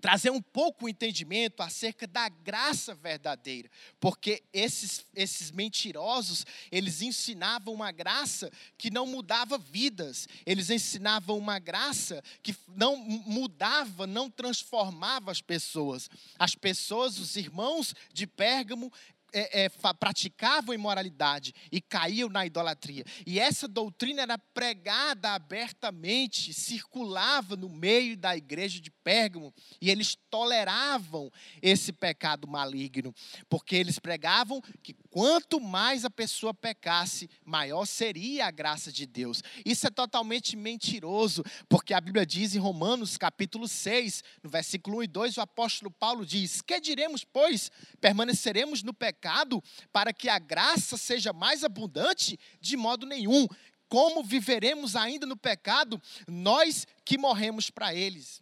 trazer 0.00 0.30
um 0.30 0.40
pouco 0.40 0.86
o 0.86 0.88
entendimento 0.88 1.62
acerca 1.62 2.06
da 2.06 2.28
graça 2.28 2.94
verdadeira, 2.94 3.70
porque 4.00 4.42
esses, 4.52 5.04
esses 5.14 5.50
mentirosos, 5.50 6.46
eles 6.72 7.02
ensinavam 7.02 7.74
uma 7.74 7.92
graça 7.92 8.50
que 8.78 8.90
não 8.90 9.06
mudava 9.06 9.58
vidas, 9.58 10.26
eles 10.46 10.70
ensinavam 10.70 11.36
uma 11.36 11.58
graça 11.58 12.22
que 12.42 12.56
não 12.68 12.96
mudava, 12.96 14.06
não 14.06 14.30
transformava 14.30 15.30
as 15.30 15.42
pessoas. 15.42 16.08
As 16.38 16.54
pessoas, 16.54 17.18
os 17.18 17.36
irmãos 17.36 17.94
de 18.12 18.26
Pérgamo, 18.26 18.92
é, 19.32 19.64
é, 19.64 19.68
praticavam 19.98 20.74
imoralidade 20.74 21.54
e 21.70 21.80
caíam 21.80 22.28
na 22.28 22.46
idolatria. 22.46 23.04
E 23.26 23.38
essa 23.38 23.66
doutrina 23.66 24.22
era 24.22 24.38
pregada 24.38 25.30
abertamente, 25.32 26.52
circulava 26.52 27.56
no 27.56 27.68
meio 27.68 28.16
da 28.16 28.36
igreja 28.36 28.80
de 28.80 28.90
Pérgamo, 28.90 29.52
e 29.80 29.90
eles 29.90 30.16
toleravam 30.30 31.30
esse 31.62 31.92
pecado 31.92 32.46
maligno, 32.46 33.14
porque 33.48 33.76
eles 33.76 33.98
pregavam 33.98 34.60
que 34.82 34.94
quanto 35.10 35.60
mais 35.60 36.04
a 36.04 36.10
pessoa 36.10 36.54
pecasse, 36.54 37.28
maior 37.44 37.84
seria 37.84 38.46
a 38.46 38.50
graça 38.50 38.90
de 38.90 39.06
Deus. 39.06 39.42
Isso 39.64 39.86
é 39.86 39.90
totalmente 39.90 40.56
mentiroso, 40.56 41.42
porque 41.68 41.92
a 41.92 42.00
Bíblia 42.00 42.24
diz 42.24 42.54
em 42.54 42.58
Romanos 42.58 43.18
capítulo 43.18 43.68
6, 43.68 44.24
no 44.42 44.48
versículo 44.48 44.98
1 44.98 45.02
e 45.02 45.06
2, 45.06 45.36
o 45.36 45.40
apóstolo 45.40 45.90
Paulo 45.90 46.24
diz: 46.24 46.62
Que 46.62 46.80
diremos, 46.80 47.24
pois? 47.24 47.70
Permaneceremos 48.00 48.82
no 48.82 48.94
pecado? 48.94 49.62
para 49.92 50.12
que 50.12 50.28
a 50.28 50.38
graça 50.38 50.96
seja 50.96 51.32
mais 51.32 51.64
abundante? 51.64 52.38
De 52.60 52.76
modo 52.76 53.06
nenhum. 53.06 53.46
Como 53.88 54.22
viveremos 54.22 54.94
ainda 54.94 55.26
no 55.26 55.36
pecado, 55.36 56.00
nós 56.28 56.86
que 57.04 57.18
morremos 57.18 57.70
para 57.70 57.94
eles? 57.94 58.40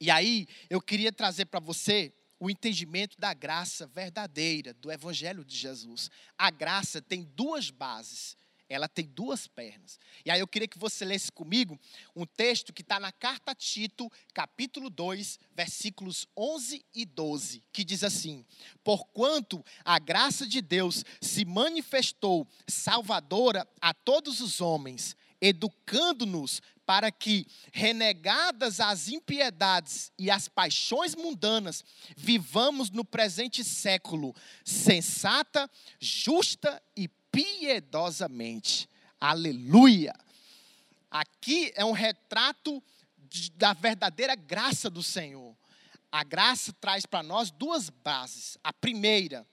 E 0.00 0.10
aí, 0.10 0.46
eu 0.70 0.80
queria 0.80 1.12
trazer 1.12 1.46
para 1.46 1.60
você 1.60 2.12
o 2.44 2.50
entendimento 2.50 3.18
da 3.18 3.32
graça 3.32 3.86
verdadeira, 3.86 4.74
do 4.74 4.92
Evangelho 4.92 5.44
de 5.44 5.56
Jesus. 5.56 6.10
A 6.36 6.50
graça 6.50 7.00
tem 7.00 7.24
duas 7.34 7.70
bases 7.70 8.36
ela 8.66 8.88
tem 8.88 9.06
duas 9.06 9.46
pernas. 9.46 10.00
E 10.24 10.30
aí 10.30 10.40
eu 10.40 10.48
queria 10.48 10.66
que 10.66 10.78
você 10.78 11.04
lesse 11.04 11.30
comigo 11.30 11.78
um 12.16 12.24
texto 12.24 12.72
que 12.72 12.80
está 12.80 12.98
na 12.98 13.12
carta 13.12 13.52
a 13.52 13.54
Tito, 13.54 14.10
capítulo 14.32 14.88
2, 14.88 15.38
versículos 15.54 16.26
11 16.36 16.84
e 16.94 17.04
12, 17.04 17.62
que 17.72 17.84
diz 17.84 18.02
assim: 18.02 18.44
Porquanto 18.82 19.64
a 19.84 19.98
graça 19.98 20.46
de 20.46 20.62
Deus 20.62 21.04
se 21.20 21.44
manifestou 21.44 22.48
salvadora 22.66 23.68
a 23.80 23.92
todos 23.92 24.40
os 24.40 24.60
homens, 24.60 25.14
educando-nos 25.44 26.62
para 26.86 27.12
que, 27.12 27.46
renegadas 27.70 28.80
as 28.80 29.08
impiedades 29.08 30.10
e 30.18 30.30
as 30.30 30.48
paixões 30.48 31.14
mundanas, 31.14 31.84
vivamos 32.16 32.90
no 32.90 33.04
presente 33.04 33.62
século 33.62 34.34
sensata, 34.64 35.70
justa 36.00 36.82
e 36.96 37.08
piedosamente. 37.30 38.88
Aleluia! 39.20 40.14
Aqui 41.10 41.70
é 41.76 41.84
um 41.84 41.92
retrato 41.92 42.82
da 43.54 43.74
verdadeira 43.74 44.34
graça 44.34 44.88
do 44.88 45.02
Senhor. 45.02 45.54
A 46.10 46.24
graça 46.24 46.72
traz 46.72 47.04
para 47.04 47.22
nós 47.22 47.50
duas 47.50 47.90
bases. 47.90 48.56
A 48.64 48.72
primeira, 48.72 49.46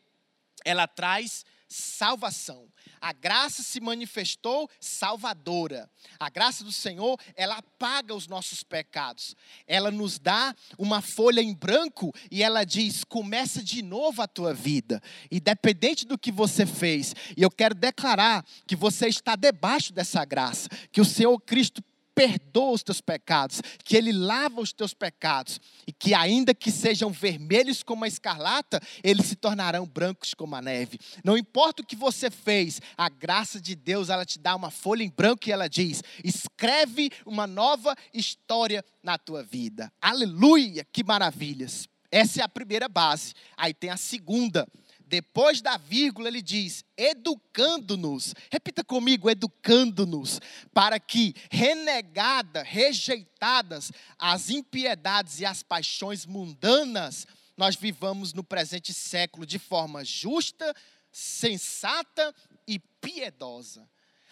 ela 0.64 0.88
traz 0.88 1.46
salvação. 1.72 2.68
A 3.00 3.14
graça 3.14 3.64
se 3.64 3.80
manifestou 3.80 4.70
salvadora. 4.80 5.90
A 6.20 6.30
graça 6.30 6.64
do 6.64 6.72
Senhor, 6.72 7.20
ela 7.36 7.58
apaga 7.58 8.14
os 8.14 8.28
nossos 8.28 8.64
pecados. 8.64 9.36
Ela 9.66 9.90
nos 9.90 10.20
dá 10.20 10.54
uma 10.78 11.02
folha 11.02 11.42
em 11.42 11.54
branco 11.54 12.14
e 12.30 12.44
ela 12.44 12.64
diz: 12.64 13.04
começa 13.04 13.64
de 13.64 13.82
novo 13.82 14.22
a 14.22 14.28
tua 14.28 14.54
vida. 14.54 15.02
Independente 15.32 16.06
do 16.06 16.18
que 16.18 16.32
você 16.32 16.66
fez. 16.66 17.16
E 17.36 17.42
eu 17.42 17.50
quero 17.50 17.74
declarar 17.74 18.46
que 18.68 18.76
você 18.76 19.08
está 19.08 19.36
debaixo 19.36 19.94
dessa 19.94 20.24
graça. 20.26 20.70
Que 20.92 21.02
o 21.02 21.06
Senhor 21.06 21.40
Cristo 21.40 21.82
perdoa 22.14 22.72
os 22.72 22.84
teus 22.84 23.02
pecados, 23.02 23.62
que 23.84 23.96
Ele 23.96 24.12
lava 24.12 24.62
os 24.62 24.74
teus 24.74 24.94
pecados, 24.94 25.60
e 25.88 25.92
que 25.92 26.14
ainda 26.14 26.54
que 26.54 26.72
sejam 26.72 27.12
vermelhos 27.12 27.84
como 27.84 28.06
a 28.06 28.08
escarlata, 28.08 28.82
eles 29.04 29.26
se 29.26 29.36
tornarão 29.36 29.86
brancos 29.86 30.34
como 30.34 30.56
a 30.56 30.62
neve. 30.62 31.00
Não 31.24 31.38
importa 31.38 31.82
o 31.82 31.86
que 31.86 31.96
você 31.96 32.30
fez, 32.30 32.82
a 32.98 33.10
graça 33.10 33.60
de 33.60 33.76
Deus, 33.76 34.10
ela 34.10 34.26
te 34.26 34.40
dá 34.40 34.56
uma 34.56 34.72
folha 34.72 35.04
em 35.04 35.10
branco 35.10 35.48
e 35.48 35.52
ela 35.52 35.68
diz: 35.68 36.04
escreve 36.24 37.10
uma 37.26 37.48
nova 37.48 37.96
história 38.14 38.84
na 39.02 39.18
tua 39.18 39.44
vida. 39.44 39.92
Aleluia, 40.02 40.86
que 40.92 41.04
maravilhas. 41.04 41.88
Essa 42.12 42.42
é 42.42 42.44
a 42.44 42.50
primeira 42.50 42.90
base. 42.90 43.34
Aí 43.56 43.74
tem 43.74 43.90
a 43.90 43.96
segunda, 43.96 44.68
depois 45.12 45.62
da 45.62 45.76
vírgula, 45.76 46.30
ele 46.30 46.42
diz: 46.42 46.86
educando-nos. 46.96 48.34
Repita 48.50 48.82
comigo: 48.82 49.30
educando-nos, 49.30 50.40
para 50.74 50.98
que, 51.02 51.36
renegada, 51.52 52.64
rejeitadas 52.64 53.92
as 54.18 54.50
impiedades 54.50 55.42
e 55.42 55.46
as 55.46 55.62
paixões 55.62 56.26
mundanas, 56.26 57.28
nós 57.58 57.76
vivamos 57.76 58.32
no 58.32 58.42
presente 58.42 58.94
século 58.94 59.46
de 59.46 59.60
forma 59.60 60.06
justa, 60.06 60.74
sensata 61.12 62.34
e 62.66 62.80
piedosa. 62.80 63.86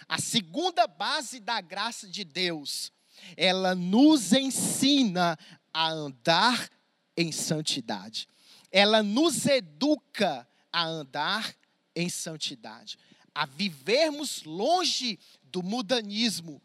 A 0.07 0.17
segunda 0.17 0.87
base 0.87 1.41
da 1.41 1.59
graça 1.59 2.07
de 2.07 2.23
Deus, 2.23 2.89
ela 3.35 3.75
nos 3.75 4.31
ensina 4.31 5.37
a 5.73 5.89
andar 5.89 6.69
em 7.17 7.33
santidade. 7.33 8.29
Ela 8.71 9.03
nos 9.03 9.45
educa 9.45 10.47
a 10.71 10.85
andar 10.85 11.55
em 11.95 12.09
santidade, 12.09 12.97
a 13.33 13.45
vivermos 13.45 14.43
longe 14.43 15.19
do 15.43 15.61
mudanismo, 15.63 16.61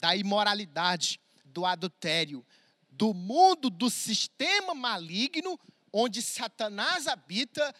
da 0.00 0.16
imoralidade, 0.16 1.20
do 1.44 1.64
adultério, 1.64 2.44
do 2.90 3.14
mundo, 3.14 3.70
do 3.70 3.90
sistema 3.90 4.74
maligno 4.74 5.58
onde 5.92 6.20
Satanás 6.20 7.06
habita. 7.06 7.74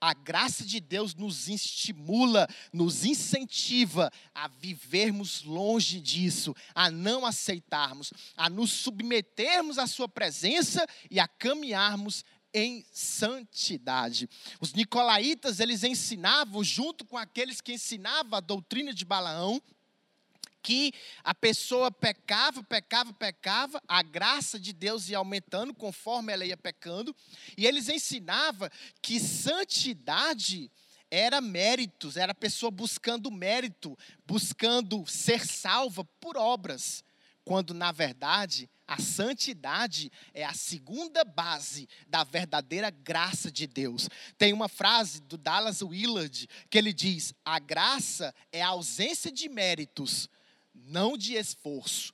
A 0.00 0.14
graça 0.14 0.64
de 0.64 0.78
Deus 0.78 1.12
nos 1.12 1.48
estimula, 1.48 2.46
nos 2.72 3.04
incentiva 3.04 4.12
a 4.32 4.46
vivermos 4.46 5.42
longe 5.42 6.00
disso, 6.00 6.54
a 6.72 6.88
não 6.88 7.26
aceitarmos, 7.26 8.12
a 8.36 8.48
nos 8.48 8.70
submetermos 8.70 9.76
à 9.76 9.88
Sua 9.88 10.08
presença 10.08 10.86
e 11.10 11.18
a 11.18 11.26
caminharmos 11.26 12.24
em 12.52 12.84
santidade. 12.92 14.28
Os 14.60 14.72
nicolaítas, 14.72 15.60
eles 15.60 15.84
ensinavam, 15.84 16.62
junto 16.64 17.04
com 17.04 17.16
aqueles 17.16 17.60
que 17.60 17.72
ensinavam 17.72 18.36
a 18.36 18.40
doutrina 18.40 18.92
de 18.92 19.04
Balaão, 19.04 19.62
que 20.62 20.92
a 21.24 21.34
pessoa 21.34 21.90
pecava, 21.90 22.62
pecava, 22.62 23.12
pecava, 23.12 23.80
a 23.86 24.02
graça 24.02 24.58
de 24.58 24.72
Deus 24.72 25.08
ia 25.08 25.18
aumentando 25.18 25.72
conforme 25.72 26.32
ela 26.32 26.44
ia 26.44 26.56
pecando, 26.56 27.14
e 27.56 27.66
eles 27.66 27.88
ensinavam 27.88 28.68
que 29.00 29.18
santidade 29.18 30.70
era 31.10 31.40
méritos, 31.40 32.16
era 32.16 32.32
a 32.32 32.34
pessoa 32.34 32.70
buscando 32.70 33.30
mérito, 33.30 33.96
buscando 34.26 35.06
ser 35.06 35.46
salva 35.46 36.04
por 36.04 36.36
obras, 36.36 37.02
quando 37.48 37.72
na 37.72 37.90
verdade 37.90 38.68
a 38.86 39.00
santidade 39.00 40.12
é 40.34 40.44
a 40.44 40.52
segunda 40.52 41.24
base 41.24 41.88
da 42.06 42.22
verdadeira 42.22 42.90
graça 42.90 43.50
de 43.50 43.66
Deus. 43.66 44.06
Tem 44.36 44.52
uma 44.52 44.68
frase 44.68 45.22
do 45.22 45.38
Dallas 45.38 45.80
Willard 45.80 46.46
que 46.68 46.76
ele 46.76 46.92
diz: 46.92 47.32
a 47.42 47.58
graça 47.58 48.34
é 48.52 48.60
a 48.60 48.68
ausência 48.68 49.32
de 49.32 49.48
méritos, 49.48 50.28
não 50.74 51.16
de 51.16 51.36
esforço. 51.36 52.12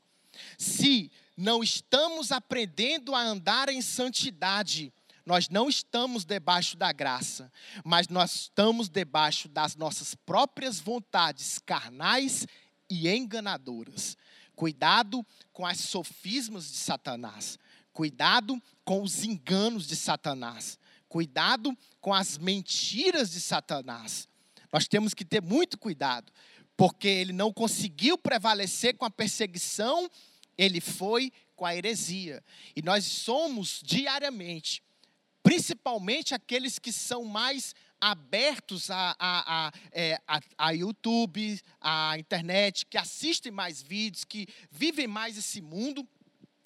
Se 0.57 1.11
não 1.37 1.65
estamos 1.65 2.31
aprendendo 2.31 3.13
a 3.13 3.21
andar 3.21 3.69
em 3.69 3.83
santidade, 3.83 4.93
nós 5.27 5.49
não 5.49 5.69
estamos 5.69 6.25
debaixo 6.25 6.77
da 6.77 6.93
graça, 6.93 7.51
mas 7.85 8.07
nós 8.07 8.43
estamos 8.43 8.89
debaixo 8.89 9.49
das 9.49 9.75
nossas 9.75 10.15
próprias 10.15 10.79
vontades 10.79 11.59
carnais 11.59 12.47
e 12.89 13.09
enganadoras. 13.09 14.17
Cuidado 14.55 15.25
com 15.53 15.67
as 15.67 15.79
sofismas 15.79 16.71
de 16.71 16.79
Satanás. 16.79 17.59
Cuidado 17.93 18.61
com 18.85 19.03
os 19.03 19.25
enganos 19.25 19.87
de 19.87 19.97
Satanás. 19.97 20.79
Cuidado 21.09 21.77
com 22.01 22.13
as 22.13 22.39
mentiras 22.39 23.31
de 23.31 23.41
Satanás. 23.41 24.29
Nós 24.73 24.89
temos 24.89 25.15
que 25.15 25.25
ter 25.25 25.41
muito 25.41 25.79
cuidado, 25.79 26.33
porque 26.77 27.07
ele 27.07 27.33
não 27.33 27.53
conseguiu 27.53 28.19
prevalecer 28.19 28.97
com 28.97 29.05
a 29.05 29.11
perseguição, 29.11 30.11
ele 30.59 30.81
foi 30.81 31.33
com 31.55 31.65
a 31.65 31.77
heresia. 31.77 32.43
E 32.75 32.83
nós 32.83 33.05
somos 33.05 33.81
diariamente, 33.85 34.83
principalmente 35.43 36.35
aqueles 36.35 36.79
que 36.81 36.91
são 36.91 37.25
mais 37.25 37.75
abertos 38.11 38.91
a, 38.91 39.17
a, 39.19 39.73
é, 39.91 40.21
a, 40.29 40.41
a 40.59 40.71
YouTube, 40.73 41.59
a 41.81 42.19
internet, 42.19 42.85
que 42.85 42.99
assistem 42.99 43.51
mais 43.51 43.81
vídeos, 43.81 44.25
que 44.25 44.47
vivem 44.71 45.07
mais 45.07 45.39
esse 45.39 45.63
mundo, 45.63 46.07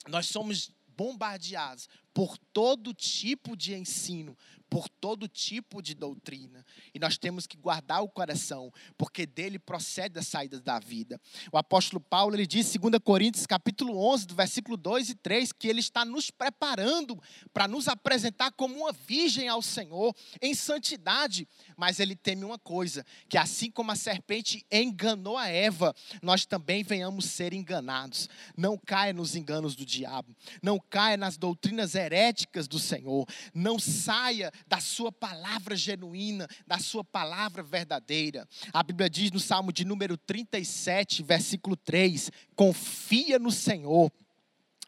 nós 0.08 0.26
somos 0.26 0.72
bombardeados 0.96 1.88
por 2.18 2.36
todo 2.52 2.92
tipo 2.92 3.56
de 3.56 3.76
ensino, 3.76 4.36
por 4.68 4.88
todo 4.88 5.28
tipo 5.28 5.80
de 5.80 5.94
doutrina. 5.94 6.66
E 6.92 6.98
nós 6.98 7.16
temos 7.16 7.46
que 7.46 7.56
guardar 7.56 8.02
o 8.02 8.08
coração, 8.08 8.72
porque 8.96 9.24
dele 9.24 9.56
procede 9.56 10.18
a 10.18 10.22
saída 10.22 10.60
da 10.60 10.80
vida. 10.80 11.20
O 11.52 11.56
apóstolo 11.56 12.00
Paulo, 12.00 12.34
ele 12.34 12.44
diz 12.44 12.74
em 12.74 12.80
2 12.80 12.94
Coríntios, 13.04 13.46
capítulo 13.46 13.96
11, 14.12 14.26
do 14.26 14.34
versículo 14.34 14.76
2 14.76 15.10
e 15.10 15.14
3, 15.14 15.52
que 15.52 15.68
ele 15.68 15.78
está 15.78 16.04
nos 16.04 16.28
preparando 16.28 17.16
para 17.54 17.68
nos 17.68 17.86
apresentar 17.86 18.50
como 18.50 18.74
uma 18.74 18.92
virgem 18.92 19.46
ao 19.46 19.62
Senhor 19.62 20.12
em 20.42 20.54
santidade. 20.54 21.46
Mas 21.76 22.00
ele 22.00 22.16
teme 22.16 22.42
uma 22.42 22.58
coisa, 22.58 23.06
que 23.28 23.38
assim 23.38 23.70
como 23.70 23.92
a 23.92 23.96
serpente 23.96 24.66
enganou 24.72 25.36
a 25.36 25.46
Eva, 25.46 25.94
nós 26.20 26.44
também 26.44 26.82
venhamos 26.82 27.26
ser 27.26 27.52
enganados. 27.52 28.28
Não 28.56 28.76
caia 28.76 29.12
nos 29.12 29.36
enganos 29.36 29.76
do 29.76 29.86
diabo, 29.86 30.34
não 30.60 30.80
caia 30.80 31.16
nas 31.16 31.36
doutrinas 31.36 31.94
heréticas 31.94 32.07
do 32.68 32.78
Senhor, 32.78 33.26
não 33.54 33.78
saia 33.78 34.52
da 34.66 34.80
sua 34.80 35.12
palavra 35.12 35.76
genuína, 35.76 36.48
da 36.66 36.78
sua 36.78 37.04
palavra 37.04 37.62
verdadeira. 37.62 38.48
A 38.72 38.82
Bíblia 38.82 39.08
diz 39.08 39.30
no 39.30 39.40
Salmo 39.40 39.72
de 39.72 39.84
número 39.84 40.16
37, 40.16 41.22
versículo 41.22 41.76
3: 41.76 42.30
Confia 42.56 43.38
no 43.38 43.50
Senhor, 43.50 44.10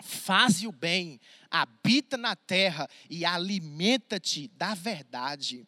faze 0.03 0.67
o 0.67 0.73
bem, 0.73 1.21
habita 1.51 2.17
na 2.17 2.35
terra 2.35 2.89
e 3.09 3.25
alimenta-te 3.25 4.49
da 4.57 4.75
verdade. 4.75 5.67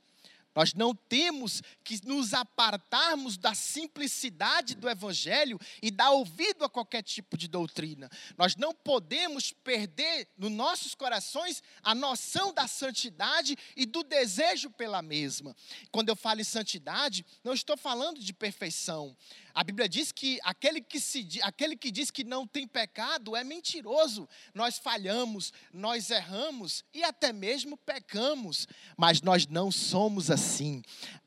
Nós 0.54 0.74
não 0.74 0.94
temos 0.94 1.62
que 1.82 1.98
nos 2.06 2.34
apartarmos 2.34 3.36
da 3.36 3.54
simplicidade 3.54 4.74
do 4.74 4.88
Evangelho 4.88 5.58
e 5.82 5.90
dar 5.90 6.10
ouvido 6.10 6.64
a 6.64 6.68
qualquer 6.68 7.02
tipo 7.02 7.36
de 7.36 7.48
doutrina. 7.48 8.10
Nós 8.36 8.54
não 8.56 8.74
podemos 8.74 9.52
perder 9.64 10.28
nos 10.36 10.50
nossos 10.50 10.94
corações 10.94 11.62
a 11.82 11.94
noção 11.94 12.52
da 12.52 12.66
santidade 12.66 13.56
e 13.76 13.86
do 13.86 14.02
desejo 14.02 14.70
pela 14.70 15.00
mesma. 15.00 15.56
Quando 15.90 16.10
eu 16.10 16.16
falo 16.16 16.40
em 16.40 16.44
santidade, 16.44 17.24
não 17.42 17.54
estou 17.54 17.76
falando 17.76 18.20
de 18.20 18.32
perfeição. 18.32 19.16
A 19.54 19.62
Bíblia 19.62 19.88
diz 19.88 20.10
que 20.12 20.38
aquele 20.42 20.80
que, 20.80 20.98
se, 20.98 21.28
aquele 21.42 21.76
que 21.76 21.90
diz 21.90 22.10
que 22.10 22.24
não 22.24 22.46
tem 22.46 22.66
pecado 22.66 23.36
é 23.36 23.44
mentiroso. 23.44 24.28
Nós 24.54 24.78
falhamos, 24.78 25.52
nós 25.72 26.10
erramos 26.10 26.84
e 26.92 27.04
até 27.04 27.32
mesmo 27.32 27.76
pecamos, 27.76 28.66
mas 28.96 29.20
nós 29.20 29.46
não 29.46 29.70
somos 29.70 30.30
assim. 30.30 30.41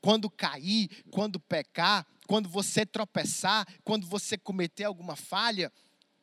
Quando 0.00 0.30
cair, 0.30 0.88
quando 1.10 1.40
pecar, 1.40 2.06
quando 2.26 2.48
você 2.48 2.84
tropeçar, 2.84 3.66
quando 3.84 4.06
você 4.06 4.36
cometer 4.36 4.84
alguma 4.84 5.16
falha, 5.16 5.72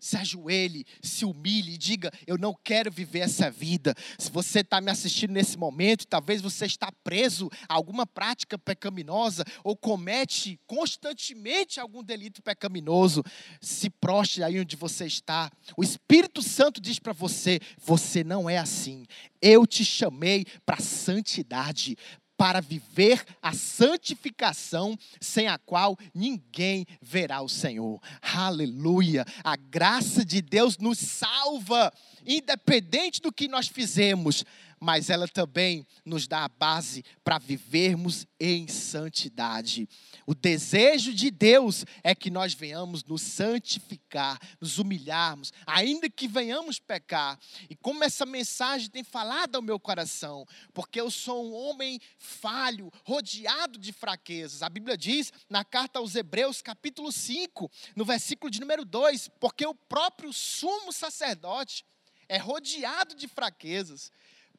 se 0.04 0.18
ajoelhe, 0.18 0.86
se 1.02 1.24
humilhe 1.24 1.76
e 1.76 1.78
diga: 1.78 2.12
Eu 2.28 2.38
não 2.38 2.54
quero 2.54 2.92
viver 2.92 3.20
essa 3.20 3.50
vida. 3.50 3.96
Se 4.20 4.30
você 4.30 4.60
está 4.60 4.82
me 4.82 4.92
assistindo 4.92 5.32
nesse 5.32 5.58
momento, 5.58 6.06
talvez 6.06 6.42
você 6.42 6.66
está 6.66 6.92
preso 6.92 7.50
a 7.70 7.74
alguma 7.74 8.06
prática 8.06 8.60
pecaminosa 8.60 9.46
ou 9.64 9.78
comete 9.78 10.60
constantemente 10.68 11.80
algum 11.80 12.04
delito 12.04 12.42
pecaminoso, 12.42 13.24
se 13.62 13.90
prostre 13.90 14.44
aí 14.44 14.60
onde 14.60 14.76
você 14.76 15.06
está. 15.06 15.50
O 15.78 15.84
Espírito 15.84 16.42
Santo 16.42 16.82
diz 16.82 17.00
para 17.00 17.14
você: 17.14 17.62
Você 17.78 18.26
não 18.26 18.50
é 18.50 18.58
assim. 18.58 19.06
Eu 19.42 19.66
te 19.66 19.86
chamei 19.86 20.46
para 20.66 20.82
santidade, 20.82 21.98
para 22.44 22.60
viver 22.60 23.24
a 23.42 23.54
santificação 23.54 25.00
sem 25.22 25.48
a 25.48 25.58
qual 25.58 25.98
ninguém 26.14 26.86
verá 27.02 27.42
o 27.42 27.48
Senhor. 27.48 28.02
Aleluia! 28.22 29.24
A 29.42 29.56
graça 29.56 30.26
de 30.26 30.42
Deus 30.42 30.78
nos 30.78 31.00
salva, 31.00 31.90
independente 32.28 33.22
do 33.22 33.32
que 33.32 33.48
nós 33.48 33.70
fizemos 33.70 34.44
mas 34.84 35.10
ela 35.10 35.30
também 35.30 35.88
nos 36.04 36.28
dá 36.28 36.44
a 36.44 36.50
base 36.50 37.06
para 37.24 37.40
vivermos 37.40 38.28
em 38.38 38.68
santidade. 38.68 39.88
O 40.26 40.36
desejo 40.36 41.14
de 41.14 41.32
Deus 41.32 41.86
é 42.04 42.14
que 42.14 42.30
nós 42.30 42.54
venhamos 42.54 43.02
nos 43.06 43.22
santificar, 43.22 44.38
nos 44.60 44.80
humilharmos, 44.80 45.54
ainda 45.66 46.10
que 46.10 46.28
venhamos 46.28 46.80
pecar. 46.80 47.40
E 47.70 47.78
como 47.78 48.04
essa 48.04 48.26
mensagem 48.26 48.90
tem 48.90 49.06
falado 49.06 49.56
ao 49.56 49.62
meu 49.62 49.80
coração, 49.80 50.46
porque 50.74 51.00
eu 51.00 51.10
sou 51.10 51.50
um 51.50 51.54
homem 51.54 51.98
falho, 52.18 52.92
rodeado 53.06 53.80
de 53.80 53.94
fraquezas. 53.94 54.62
A 54.62 54.68
Bíblia 54.68 54.98
diz 54.98 55.32
na 55.50 55.64
carta 55.64 56.00
aos 56.00 56.14
Hebreus, 56.14 56.62
capítulo 56.62 57.10
5, 57.10 57.72
no 57.96 58.04
versículo 58.04 58.52
de 58.52 58.60
número 58.60 58.84
2, 58.84 59.30
porque 59.40 59.66
o 59.66 59.74
próprio 59.74 60.34
sumo 60.34 60.92
sacerdote 60.92 61.86
é 62.28 62.38
rodeado 62.38 63.16
de 63.16 63.30
fraquezas 63.30 64.12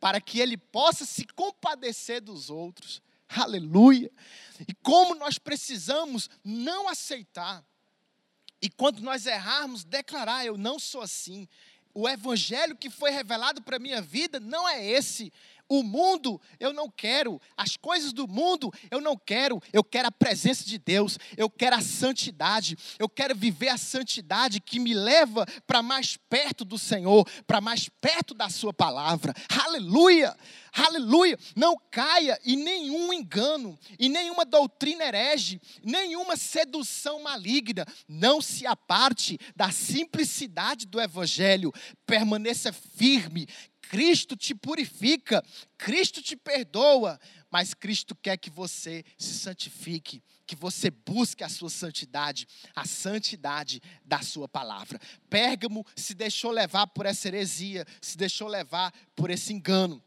para 0.05 0.21
que 0.21 0.39
ele 0.39 0.59
possa 0.59 1.07
se 1.07 1.25
compadecer 1.25 2.21
dos 2.21 2.51
outros. 2.51 3.01
Aleluia! 3.27 4.13
E 4.69 4.75
como 4.83 5.15
nós 5.15 5.39
precisamos 5.39 6.29
não 6.45 6.91
aceitar, 6.91 7.65
e 8.61 8.69
quando 8.69 9.01
nós 9.01 9.25
errarmos, 9.25 9.83
declarar: 9.83 10.45
eu 10.45 10.59
não 10.59 10.79
sou 10.79 11.01
assim. 11.01 11.49
O 11.95 12.07
evangelho 12.07 12.77
que 12.77 12.91
foi 12.91 13.13
revelado 13.13 13.63
para 13.63 13.77
a 13.77 13.79
minha 13.79 14.03
vida 14.03 14.39
não 14.39 14.69
é 14.69 14.85
esse. 14.85 15.33
O 15.75 15.83
mundo 15.83 16.41
eu 16.61 16.73
não 16.73 16.89
quero, 16.89 17.41
as 17.57 17.77
coisas 17.77 18.13
do 18.13 18.29
mundo 18.29 18.73
eu 18.93 19.01
não 19.01 19.17
quero, 19.17 19.61
eu 19.73 19.83
quero 19.83 20.07
a 20.07 20.13
presença 20.13 20.65
de 20.65 20.79
Deus, 20.79 21.19
eu 21.37 21.51
quero 21.51 21.75
a 21.75 21.81
santidade, 21.81 22.79
eu 22.97 23.09
quero 23.09 23.35
viver 23.35 23.71
a 23.71 23.77
santidade 23.77 24.61
que 24.61 24.79
me 24.79 24.95
leva 24.95 25.45
para 25.67 25.83
mais 25.83 26.17
perto 26.17 26.65
do 26.65 26.79
Senhor, 26.79 27.29
para 27.45 27.61
mais 27.61 27.89
perto 27.89 28.35
da 28.35 28.49
Sua 28.49 28.73
palavra. 28.73 29.35
Aleluia! 29.65 30.37
Aleluia! 30.73 31.37
Não 31.57 31.77
caia 31.91 32.39
em 32.45 32.57
nenhum 32.57 33.13
engano, 33.13 33.77
em 33.99 34.09
nenhuma 34.09 34.45
doutrina 34.45 35.05
herege, 35.05 35.61
nenhuma 35.83 36.37
sedução 36.37 37.21
maligna. 37.23 37.85
Não 38.09 38.41
se 38.41 38.65
aparte 38.65 39.39
da 39.57 39.73
simplicidade 39.73 40.87
do 40.87 41.01
Evangelho. 41.01 41.73
Permaneça 42.07 42.73
firme, 42.73 43.49
Cristo 43.89 44.37
te 44.37 44.55
purifica, 44.55 45.43
Cristo 45.77 46.23
te 46.23 46.37
perdoa, 46.37 47.19
mas 47.51 47.75
Cristo 47.75 48.15
quer 48.15 48.37
que 48.37 48.51
você 48.51 49.05
se 49.17 49.35
santifique, 49.35 50.23
que 50.47 50.57
você 50.57 50.91
busque 50.91 51.45
a 51.45 51.49
sua 51.49 51.71
santidade, 51.71 52.47
a 52.75 52.85
santidade 52.85 53.81
da 54.05 54.21
sua 54.23 54.49
palavra. 54.49 55.01
Pérgamo 55.31 55.87
se 55.95 56.15
deixou 56.15 56.51
levar 56.51 56.87
por 56.89 57.07
essa 57.07 57.29
heresia, 57.29 57.87
se 58.01 58.17
deixou 58.17 58.49
levar 58.49 58.93
por 59.15 59.31
esse 59.31 59.53
engano. 59.53 60.03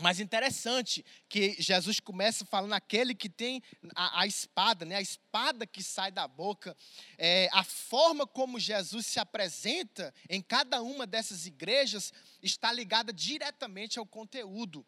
Mas 0.00 0.20
interessante 0.20 1.04
que 1.26 1.56
Jesus 1.58 2.00
começa 2.00 2.44
falando 2.44 2.74
aquele 2.74 3.14
que 3.14 3.30
tem 3.30 3.62
a, 3.94 4.22
a 4.22 4.26
espada, 4.26 4.84
né? 4.84 4.96
a 4.96 5.00
espada 5.00 5.66
que 5.66 5.82
sai 5.82 6.10
da 6.10 6.28
boca. 6.28 6.76
É, 7.16 7.48
a 7.50 7.64
forma 7.64 8.26
como 8.26 8.60
Jesus 8.60 9.06
se 9.06 9.18
apresenta 9.18 10.12
em 10.28 10.42
cada 10.42 10.82
uma 10.82 11.06
dessas 11.06 11.46
igrejas 11.46 12.12
está 12.42 12.70
ligada 12.70 13.10
diretamente 13.10 13.98
ao 13.98 14.04
conteúdo 14.04 14.84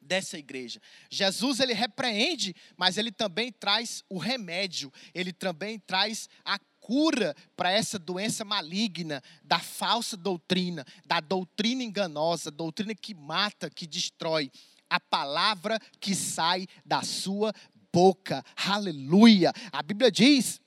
dessa 0.00 0.38
igreja. 0.38 0.80
Jesus 1.10 1.58
ele 1.58 1.72
repreende, 1.72 2.54
mas 2.76 2.98
ele 2.98 3.10
também 3.10 3.50
traz 3.50 4.04
o 4.08 4.18
remédio, 4.18 4.92
ele 5.12 5.32
também 5.32 5.78
traz 5.80 6.28
a 6.44 6.58
cura 6.82 7.34
para 7.56 7.70
essa 7.70 7.98
doença 7.98 8.44
maligna 8.44 9.22
da 9.42 9.58
falsa 9.58 10.16
doutrina, 10.16 10.84
da 11.06 11.20
doutrina 11.20 11.82
enganosa, 11.82 12.50
doutrina 12.50 12.94
que 12.94 13.14
mata, 13.14 13.70
que 13.70 13.86
destrói. 13.86 14.50
A 14.90 15.00
palavra 15.00 15.80
que 15.98 16.14
sai 16.14 16.66
da 16.84 17.02
sua 17.02 17.54
boca. 17.90 18.44
Aleluia. 18.56 19.52
A 19.72 19.82
Bíblia 19.82 20.10
diz 20.10 20.60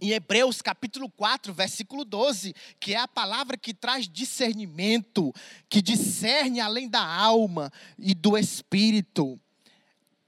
em 0.00 0.10
Hebreus 0.10 0.60
capítulo 0.62 1.10
4, 1.10 1.52
versículo 1.52 2.04
12, 2.04 2.54
que 2.78 2.94
é 2.94 2.98
a 2.98 3.08
palavra 3.08 3.56
que 3.56 3.74
traz 3.74 4.08
discernimento, 4.08 5.32
que 5.68 5.80
discerne 5.80 6.60
além 6.60 6.88
da 6.88 7.04
alma 7.04 7.72
e 7.98 8.14
do 8.14 8.36
espírito. 8.36 9.40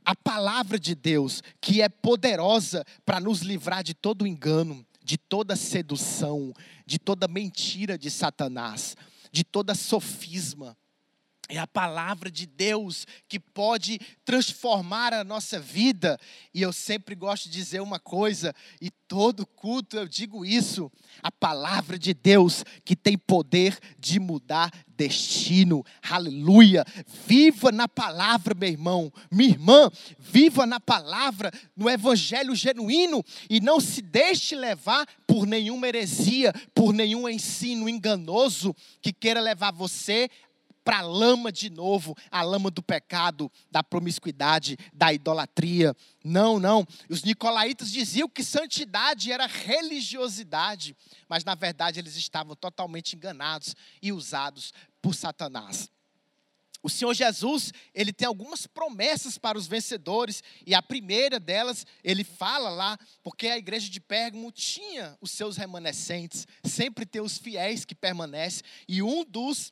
A 0.04 0.16
palavra 0.16 0.78
de 0.78 0.94
Deus, 0.94 1.42
que 1.61 1.82
é 1.82 1.88
poderosa 1.88 2.82
para 3.04 3.20
nos 3.20 3.40
livrar 3.40 3.84
de 3.84 3.92
todo 3.92 4.26
engano, 4.26 4.87
de 5.08 5.16
toda 5.16 5.56
sedução, 5.56 6.52
de 6.84 6.98
toda 6.98 7.26
mentira 7.26 7.96
de 7.96 8.10
Satanás, 8.10 8.94
de 9.32 9.42
toda 9.42 9.74
sofisma. 9.74 10.76
É 11.50 11.58
a 11.58 11.66
palavra 11.66 12.30
de 12.30 12.44
Deus 12.46 13.06
que 13.26 13.40
pode 13.40 13.98
transformar 14.22 15.14
a 15.14 15.24
nossa 15.24 15.58
vida. 15.58 16.20
E 16.52 16.61
eu 16.61 16.74
sempre 16.74 17.14
gosto 17.14 17.44
de 17.44 17.52
dizer 17.52 17.80
uma 17.80 17.98
coisa, 17.98 18.54
e 18.82 18.90
todo 18.90 19.46
culto 19.46 19.96
eu 19.96 20.06
digo 20.06 20.44
isso: 20.44 20.92
a 21.22 21.32
palavra 21.32 21.98
de 21.98 22.12
Deus 22.12 22.62
que 22.84 22.94
tem 22.94 23.16
poder 23.16 23.78
de 23.98 24.20
mudar 24.20 24.70
destino. 24.94 25.82
Aleluia! 26.02 26.84
Viva 27.26 27.72
na 27.72 27.88
palavra, 27.88 28.54
meu 28.54 28.68
irmão, 28.68 29.12
minha 29.30 29.48
irmã, 29.48 29.90
viva 30.18 30.66
na 30.66 30.78
palavra, 30.78 31.50
no 31.74 31.88
evangelho 31.88 32.54
genuíno 32.54 33.24
e 33.48 33.58
não 33.58 33.80
se 33.80 34.02
deixe 34.02 34.54
levar 34.54 35.06
por 35.26 35.46
nenhuma 35.46 35.88
heresia, 35.88 36.52
por 36.74 36.92
nenhum 36.92 37.26
ensino 37.26 37.88
enganoso 37.88 38.76
que 39.00 39.14
queira 39.14 39.40
levar 39.40 39.72
você 39.72 40.28
para 40.88 41.01
a 41.01 41.03
lama 41.03 41.53
de 41.53 41.68
novo, 41.68 42.16
a 42.31 42.40
lama 42.40 42.70
do 42.70 42.83
pecado, 42.83 43.53
da 43.70 43.83
promiscuidade, 43.83 44.79
da 44.90 45.12
idolatria. 45.12 45.94
Não, 46.24 46.59
não. 46.59 46.83
Os 47.11 47.22
nicolaítas 47.22 47.92
diziam 47.92 48.27
que 48.27 48.42
santidade 48.42 49.31
era 49.31 49.44
religiosidade, 49.44 50.96
mas 51.29 51.44
na 51.44 51.55
verdade 51.55 52.01
eles 52.01 52.16
estavam 52.16 52.57
totalmente 52.57 53.14
enganados 53.14 53.77
e 54.01 54.14
usados 54.14 54.72
por 55.03 55.14
Satanás. 55.14 55.90
O 56.83 56.88
Senhor 56.88 57.12
Jesus, 57.12 57.70
ele 57.92 58.11
tem 58.11 58.27
algumas 58.27 58.66
promessas 58.66 59.37
para 59.37 59.59
os 59.59 59.66
vencedores, 59.66 60.42
e 60.66 60.74
a 60.74 60.81
primeira 60.81 61.38
delas, 61.38 61.85
ele 62.03 62.24
fala 62.24 62.70
lá, 62.70 62.98
porque 63.22 63.48
a 63.48 63.59
igreja 63.59 63.90
de 63.90 64.01
Pérgamo 64.01 64.51
tinha 64.51 65.18
os 65.20 65.33
seus 65.33 65.59
remanescentes, 65.59 66.46
sempre 66.64 67.05
tem 67.05 67.20
os 67.20 67.37
fiéis 67.37 67.85
que 67.85 67.94
permanecem, 67.94 68.62
e 68.88 69.03
um 69.03 69.22
dos 69.22 69.70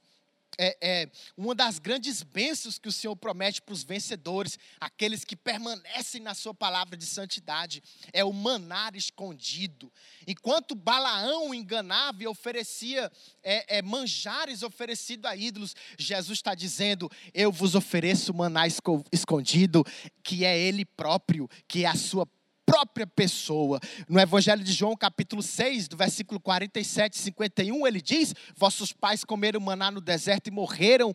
é, 0.59 0.77
é, 0.81 1.11
uma 1.37 1.55
das 1.55 1.79
grandes 1.79 2.23
bênçãos 2.23 2.79
que 2.79 2.89
o 2.89 2.93
Senhor 2.93 3.15
promete 3.17 3.61
para 3.61 3.73
os 3.73 3.83
vencedores, 3.83 4.59
aqueles 4.81 5.25
que 5.25 5.37
permanecem 5.37 6.21
na 6.21 6.35
sua 6.35 6.55
palavra 6.55 6.97
de 6.97 7.07
santidade, 7.07 7.83
é 8.13 8.25
o 8.25 8.33
manar 8.33 8.97
escondido. 8.97 9.93
Enquanto 10.27 10.75
Balaão 10.75 11.55
enganava 11.55 12.23
e 12.23 12.27
oferecia 12.27 13.11
é, 13.43 13.79
é 13.79 13.83
manjares 13.83 14.63
oferecido 14.63 15.27
a 15.27 15.37
ídolos, 15.37 15.75
Jesus 15.99 16.39
está 16.39 16.55
dizendo: 16.55 17.11
Eu 17.35 17.53
vos 17.53 17.75
ofereço 17.75 18.35
maná 18.35 18.65
escondido, 19.13 19.85
que 20.23 20.45
é 20.45 20.59
Ele 20.59 20.85
próprio, 20.85 21.49
que 21.69 21.85
é 21.85 21.89
a 21.89 21.95
sua 21.95 22.27
própria 22.67 23.07
pessoa. 23.07 23.79
No 24.09 24.21
Evangelho 24.21 24.63
de 24.63 24.73
João, 24.73 24.97
capítulo 24.97 25.41
6, 25.41 25.87
do 25.87 25.97
versículo 25.97 26.41
47 26.41 27.15
e 27.15 27.19
51, 27.19 27.87
ele 27.87 28.03
diz: 28.03 28.35
Vossos 28.57 28.93
pais 28.93 29.25
comeram 29.25 29.61
maná 29.61 29.91
no 29.91 30.01
deserto 30.01 30.49
e 30.49 30.51
morreram. 30.51 31.15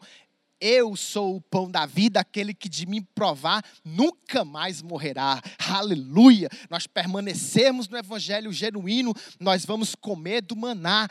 Eu 0.64 0.96
sou 0.96 1.38
o 1.38 1.42
pão 1.42 1.72
da 1.72 1.88
vida, 1.88 2.20
aquele 2.20 2.54
que 2.54 2.70
de 2.70 2.86
mim 2.86 3.02
provar 3.16 3.66
nunca 3.84 4.46
mais 4.46 4.80
morrerá. 4.80 5.42
Aleluia! 5.58 6.48
Nós 6.70 6.86
permanecemos 6.86 7.90
no 7.90 7.98
evangelho 7.98 8.54
genuíno, 8.54 9.12
nós 9.40 9.66
vamos 9.66 9.96
comer 9.96 10.44
do 10.44 10.56
maná 10.56 11.08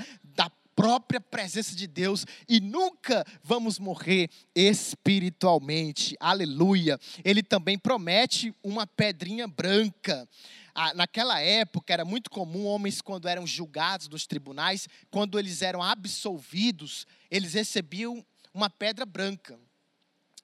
própria 0.80 1.20
presença 1.20 1.76
de 1.76 1.86
Deus 1.86 2.24
e 2.48 2.58
nunca 2.58 3.22
vamos 3.42 3.78
morrer 3.78 4.30
espiritualmente. 4.54 6.16
Aleluia. 6.18 6.98
Ele 7.22 7.42
também 7.42 7.78
promete 7.78 8.54
uma 8.64 8.86
pedrinha 8.86 9.46
branca. 9.46 10.26
Ah, 10.74 10.94
naquela 10.94 11.38
época 11.38 11.92
era 11.92 12.02
muito 12.02 12.30
comum 12.30 12.64
homens, 12.64 13.02
quando 13.02 13.28
eram 13.28 13.46
julgados 13.46 14.08
nos 14.08 14.26
tribunais, 14.26 14.88
quando 15.10 15.38
eles 15.38 15.60
eram 15.60 15.82
absolvidos, 15.82 17.06
eles 17.30 17.52
recebiam 17.52 18.24
uma 18.54 18.70
pedra 18.70 19.04
branca. 19.04 19.60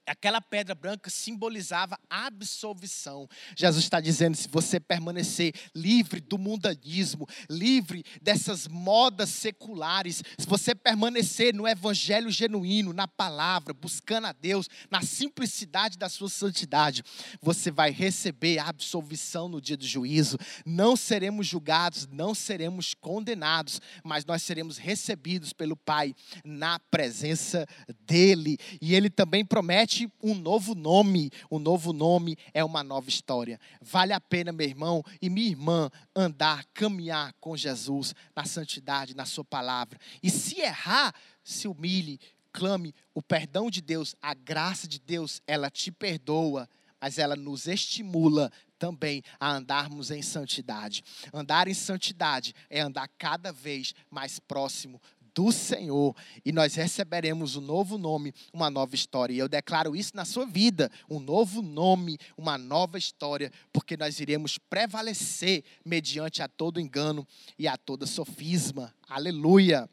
Aquela 0.06 0.40
pedra 0.40 0.74
branca 0.74 1.10
simbolizava 1.10 1.98
absolvição. 2.08 3.28
Jesus 3.56 3.84
está 3.84 4.00
dizendo: 4.00 4.36
se 4.36 4.46
você 4.48 4.78
permanecer 4.78 5.52
livre 5.74 6.20
do 6.20 6.38
mundanismo, 6.38 7.26
livre 7.50 8.04
dessas 8.22 8.68
modas 8.68 9.30
seculares, 9.30 10.22
se 10.38 10.46
você 10.46 10.74
permanecer 10.74 11.52
no 11.52 11.66
evangelho 11.66 12.30
genuíno, 12.30 12.92
na 12.92 13.08
palavra, 13.08 13.74
buscando 13.74 14.28
a 14.28 14.32
Deus, 14.32 14.68
na 14.90 15.02
simplicidade 15.02 15.98
da 15.98 16.08
sua 16.08 16.28
santidade, 16.28 17.02
você 17.42 17.70
vai 17.70 17.90
receber 17.90 18.58
a 18.58 18.68
absolvição 18.68 19.48
no 19.48 19.60
dia 19.60 19.76
do 19.76 19.86
juízo. 19.86 20.38
Não 20.64 20.94
seremos 20.94 21.46
julgados, 21.46 22.06
não 22.06 22.34
seremos 22.34 22.94
condenados, 22.94 23.80
mas 24.04 24.24
nós 24.24 24.42
seremos 24.42 24.78
recebidos 24.78 25.52
pelo 25.52 25.76
Pai 25.76 26.14
na 26.44 26.78
presença 26.78 27.66
dEle. 28.06 28.56
E 28.80 28.94
Ele 28.94 29.10
também 29.10 29.44
promete 29.44 29.95
um 30.22 30.34
novo 30.34 30.74
nome. 30.74 31.30
O 31.48 31.58
novo 31.58 31.92
nome 31.92 32.36
é 32.52 32.64
uma 32.64 32.82
nova 32.82 33.08
história. 33.08 33.58
Vale 33.80 34.12
a 34.12 34.20
pena, 34.20 34.52
meu 34.52 34.66
irmão 34.66 35.02
e 35.22 35.30
minha 35.30 35.48
irmã, 35.48 35.90
andar, 36.14 36.64
caminhar 36.74 37.32
com 37.40 37.56
Jesus 37.56 38.14
na 38.34 38.44
santidade, 38.44 39.14
na 39.14 39.24
Sua 39.24 39.44
palavra. 39.44 39.98
E 40.22 40.30
se 40.30 40.60
errar, 40.60 41.14
se 41.42 41.68
humilhe, 41.68 42.18
clame 42.52 42.94
o 43.14 43.22
perdão 43.22 43.70
de 43.70 43.80
Deus, 43.80 44.14
a 44.20 44.34
graça 44.34 44.88
de 44.88 44.98
Deus, 44.98 45.40
ela 45.46 45.70
te 45.70 45.92
perdoa, 45.92 46.68
mas 47.00 47.18
ela 47.18 47.36
nos 47.36 47.66
estimula 47.66 48.50
também 48.78 49.22
a 49.38 49.52
andarmos 49.52 50.10
em 50.10 50.22
santidade. 50.22 51.02
Andar 51.32 51.68
em 51.68 51.74
santidade 51.74 52.54
é 52.68 52.80
andar 52.80 53.08
cada 53.18 53.52
vez 53.52 53.94
mais 54.10 54.38
próximo 54.38 55.00
do 55.36 55.52
Senhor 55.52 56.16
e 56.42 56.50
nós 56.50 56.74
receberemos 56.76 57.56
um 57.56 57.60
novo 57.60 57.98
nome, 57.98 58.32
uma 58.54 58.70
nova 58.70 58.94
história. 58.94 59.34
E 59.34 59.38
eu 59.38 59.50
declaro 59.50 59.94
isso 59.94 60.16
na 60.16 60.24
sua 60.24 60.46
vida, 60.46 60.90
um 61.10 61.20
novo 61.20 61.60
nome, 61.60 62.18
uma 62.38 62.56
nova 62.56 62.96
história, 62.96 63.52
porque 63.70 63.98
nós 63.98 64.18
iremos 64.18 64.56
prevalecer 64.56 65.62
mediante 65.84 66.42
a 66.42 66.48
todo 66.48 66.80
engano 66.80 67.28
e 67.58 67.68
a 67.68 67.76
toda 67.76 68.06
sofisma. 68.06 68.94
Aleluia. 69.06 69.90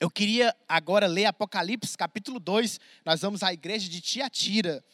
Eu 0.00 0.10
queria 0.10 0.54
agora 0.68 1.06
ler 1.06 1.26
Apocalipse 1.26 1.96
capítulo 1.96 2.40
2. 2.40 2.80
Nós 3.04 3.20
vamos 3.20 3.44
à 3.44 3.52
igreja 3.52 3.88
de 3.88 4.00
Tiatira. 4.00 4.84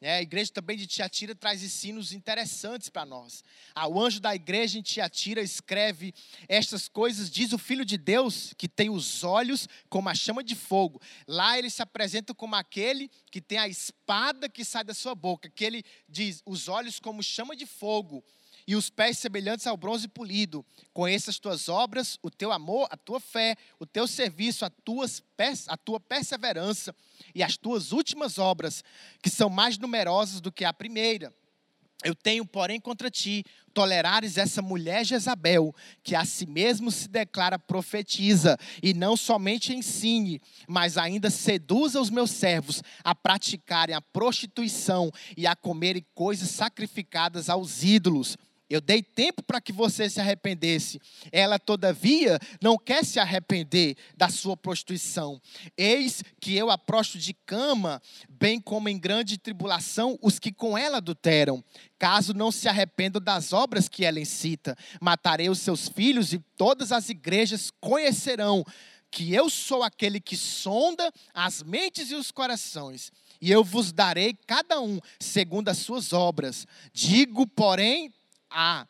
É, 0.00 0.18
a 0.18 0.22
igreja 0.22 0.52
também 0.52 0.76
de 0.76 0.86
Tiatira 0.86 1.34
traz 1.34 1.62
ensinos 1.62 2.12
interessantes 2.12 2.90
para 2.90 3.06
nós. 3.06 3.42
Ah, 3.74 3.88
o 3.88 3.98
anjo 3.98 4.20
da 4.20 4.34
igreja 4.34 4.78
em 4.78 4.82
Tiatira 4.82 5.40
escreve 5.40 6.12
estas 6.48 6.86
coisas, 6.86 7.30
diz 7.30 7.52
o 7.54 7.58
Filho 7.58 7.84
de 7.84 7.96
Deus, 7.96 8.52
que 8.58 8.68
tem 8.68 8.90
os 8.90 9.24
olhos 9.24 9.66
como 9.88 10.10
a 10.10 10.14
chama 10.14 10.44
de 10.44 10.54
fogo. 10.54 11.00
Lá 11.26 11.58
ele 11.58 11.70
se 11.70 11.80
apresenta 11.80 12.34
como 12.34 12.54
aquele 12.54 13.10
que 13.30 13.40
tem 13.40 13.56
a 13.56 13.68
espada 13.68 14.50
que 14.50 14.64
sai 14.64 14.84
da 14.84 14.92
sua 14.92 15.14
boca, 15.14 15.48
que 15.48 15.64
ele 15.64 15.82
diz, 16.06 16.42
os 16.44 16.68
olhos 16.68 17.00
como 17.00 17.22
chama 17.22 17.56
de 17.56 17.64
fogo 17.64 18.22
e 18.66 18.74
os 18.74 18.90
pés 18.90 19.18
semelhantes 19.18 19.66
ao 19.66 19.76
bronze 19.76 20.08
polido. 20.08 20.64
Conheça 20.92 21.30
as 21.30 21.38
tuas 21.38 21.68
obras, 21.68 22.18
o 22.22 22.30
teu 22.30 22.50
amor, 22.50 22.88
a 22.90 22.96
tua 22.96 23.20
fé, 23.20 23.56
o 23.78 23.86
teu 23.86 24.06
serviço, 24.06 24.64
a, 24.64 24.70
tuas, 24.70 25.22
a 25.68 25.76
tua 25.76 26.00
perseverança 26.00 26.94
e 27.34 27.42
as 27.42 27.56
tuas 27.56 27.92
últimas 27.92 28.38
obras, 28.38 28.82
que 29.22 29.30
são 29.30 29.48
mais 29.48 29.78
numerosas 29.78 30.40
do 30.40 30.50
que 30.50 30.64
a 30.64 30.72
primeira. 30.72 31.32
Eu 32.04 32.14
tenho, 32.14 32.44
porém, 32.44 32.78
contra 32.78 33.10
ti, 33.10 33.42
tolerares 33.72 34.36
essa 34.36 34.60
mulher 34.60 35.04
Jezabel, 35.04 35.74
que 36.02 36.14
a 36.14 36.26
si 36.26 36.46
mesmo 36.46 36.90
se 36.90 37.08
declara 37.08 37.58
profetiza, 37.58 38.58
e 38.82 38.92
não 38.92 39.16
somente 39.16 39.74
ensine, 39.74 40.40
mas 40.68 40.98
ainda 40.98 41.30
seduza 41.30 42.00
os 42.00 42.10
meus 42.10 42.30
servos 42.30 42.82
a 43.02 43.14
praticarem 43.14 43.94
a 43.94 44.00
prostituição 44.00 45.10
e 45.36 45.46
a 45.46 45.56
comerem 45.56 46.04
coisas 46.14 46.50
sacrificadas 46.50 47.48
aos 47.48 47.82
ídolos. 47.82 48.36
Eu 48.68 48.80
dei 48.80 49.02
tempo 49.02 49.42
para 49.42 49.60
que 49.60 49.72
você 49.72 50.10
se 50.10 50.20
arrependesse. 50.20 51.00
Ela, 51.30 51.58
todavia, 51.58 52.38
não 52.60 52.76
quer 52.76 53.04
se 53.04 53.20
arrepender 53.20 53.96
da 54.16 54.28
sua 54.28 54.56
prostituição. 54.56 55.40
Eis 55.76 56.22
que 56.40 56.56
eu 56.56 56.70
a 56.70 56.78
de 57.14 57.34
cama, 57.34 58.02
bem 58.28 58.60
como 58.60 58.88
em 58.88 58.98
grande 58.98 59.38
tribulação 59.38 60.18
os 60.20 60.38
que 60.38 60.52
com 60.52 60.76
ela 60.76 60.96
adulteram. 60.96 61.62
Caso 61.98 62.34
não 62.34 62.50
se 62.50 62.68
arrependam 62.68 63.22
das 63.22 63.52
obras 63.52 63.88
que 63.88 64.04
ela 64.04 64.18
incita, 64.18 64.76
matarei 65.00 65.48
os 65.48 65.60
seus 65.60 65.88
filhos 65.88 66.32
e 66.32 66.38
todas 66.56 66.90
as 66.90 67.08
igrejas 67.08 67.70
conhecerão 67.80 68.64
que 69.10 69.32
eu 69.32 69.48
sou 69.48 69.82
aquele 69.82 70.20
que 70.20 70.36
sonda 70.36 71.12
as 71.32 71.62
mentes 71.62 72.10
e 72.10 72.14
os 72.14 72.30
corações. 72.30 73.12
E 73.40 73.50
eu 73.50 73.62
vos 73.62 73.92
darei 73.92 74.36
cada 74.46 74.80
um 74.80 74.98
segundo 75.20 75.68
as 75.68 75.78
suas 75.78 76.12
obras. 76.12 76.66
Digo, 76.92 77.46
porém, 77.46 78.12
a. 78.56 78.88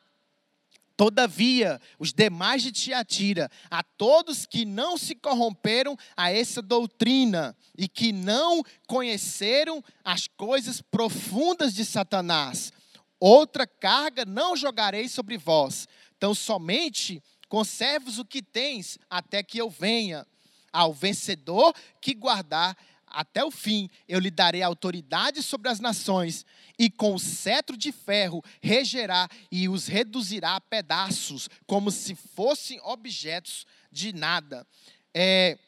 Todavia, 0.97 1.79
os 1.99 2.15
demais 2.15 2.63
de 2.63 2.73
Tiatira, 2.73 3.51
a 3.71 3.83
todos 3.83 4.47
que 4.47 4.65
não 4.65 4.97
se 4.97 5.15
corromperam 5.15 5.95
a 6.17 6.33
essa 6.33 6.63
doutrina 6.63 7.55
e 7.77 7.87
que 7.87 8.13
não 8.13 8.63
conheceram 8.87 9.85
as 10.03 10.27
coisas 10.27 10.81
profundas 10.81 11.75
de 11.75 11.85
Satanás, 11.85 12.73
outra 13.21 13.67
carga 13.67 14.25
não 14.25 14.57
jogarei 14.57 15.07
sobre 15.07 15.37
vós. 15.37 15.87
Então, 16.17 16.35
somente 16.35 17.23
conservos 17.47 18.19
o 18.19 18.25
que 18.25 18.41
tens 18.41 18.99
até 19.11 19.43
que 19.43 19.59
eu 19.59 19.69
venha. 19.69 20.27
Ao 20.73 20.93
vencedor 20.93 21.75
que 22.01 22.15
guardar 22.15 22.77
até 23.17 23.43
o 23.43 23.51
fim, 23.51 23.89
eu 24.07 24.19
lhe 24.19 24.31
darei 24.31 24.63
autoridade 24.63 25.43
sobre 25.43 25.71
as 25.71 25.81
nações, 25.81 26.45
e 26.79 26.91
com 26.91 27.15
o 27.15 27.19
cetro 27.19 27.75
de 27.75 27.91
ferro 27.91 28.45
regerá 28.61 29.27
e 29.51 29.71
os 29.71 29.87
reduzirá 29.87 30.57
a 30.57 30.61
pedaços, 30.61 31.49
como 31.67 31.91
se 31.91 32.15
fossem 32.15 32.79
objetos 32.83 33.65
de 33.91 34.13
nada. 34.13 34.67
É, 35.15 35.59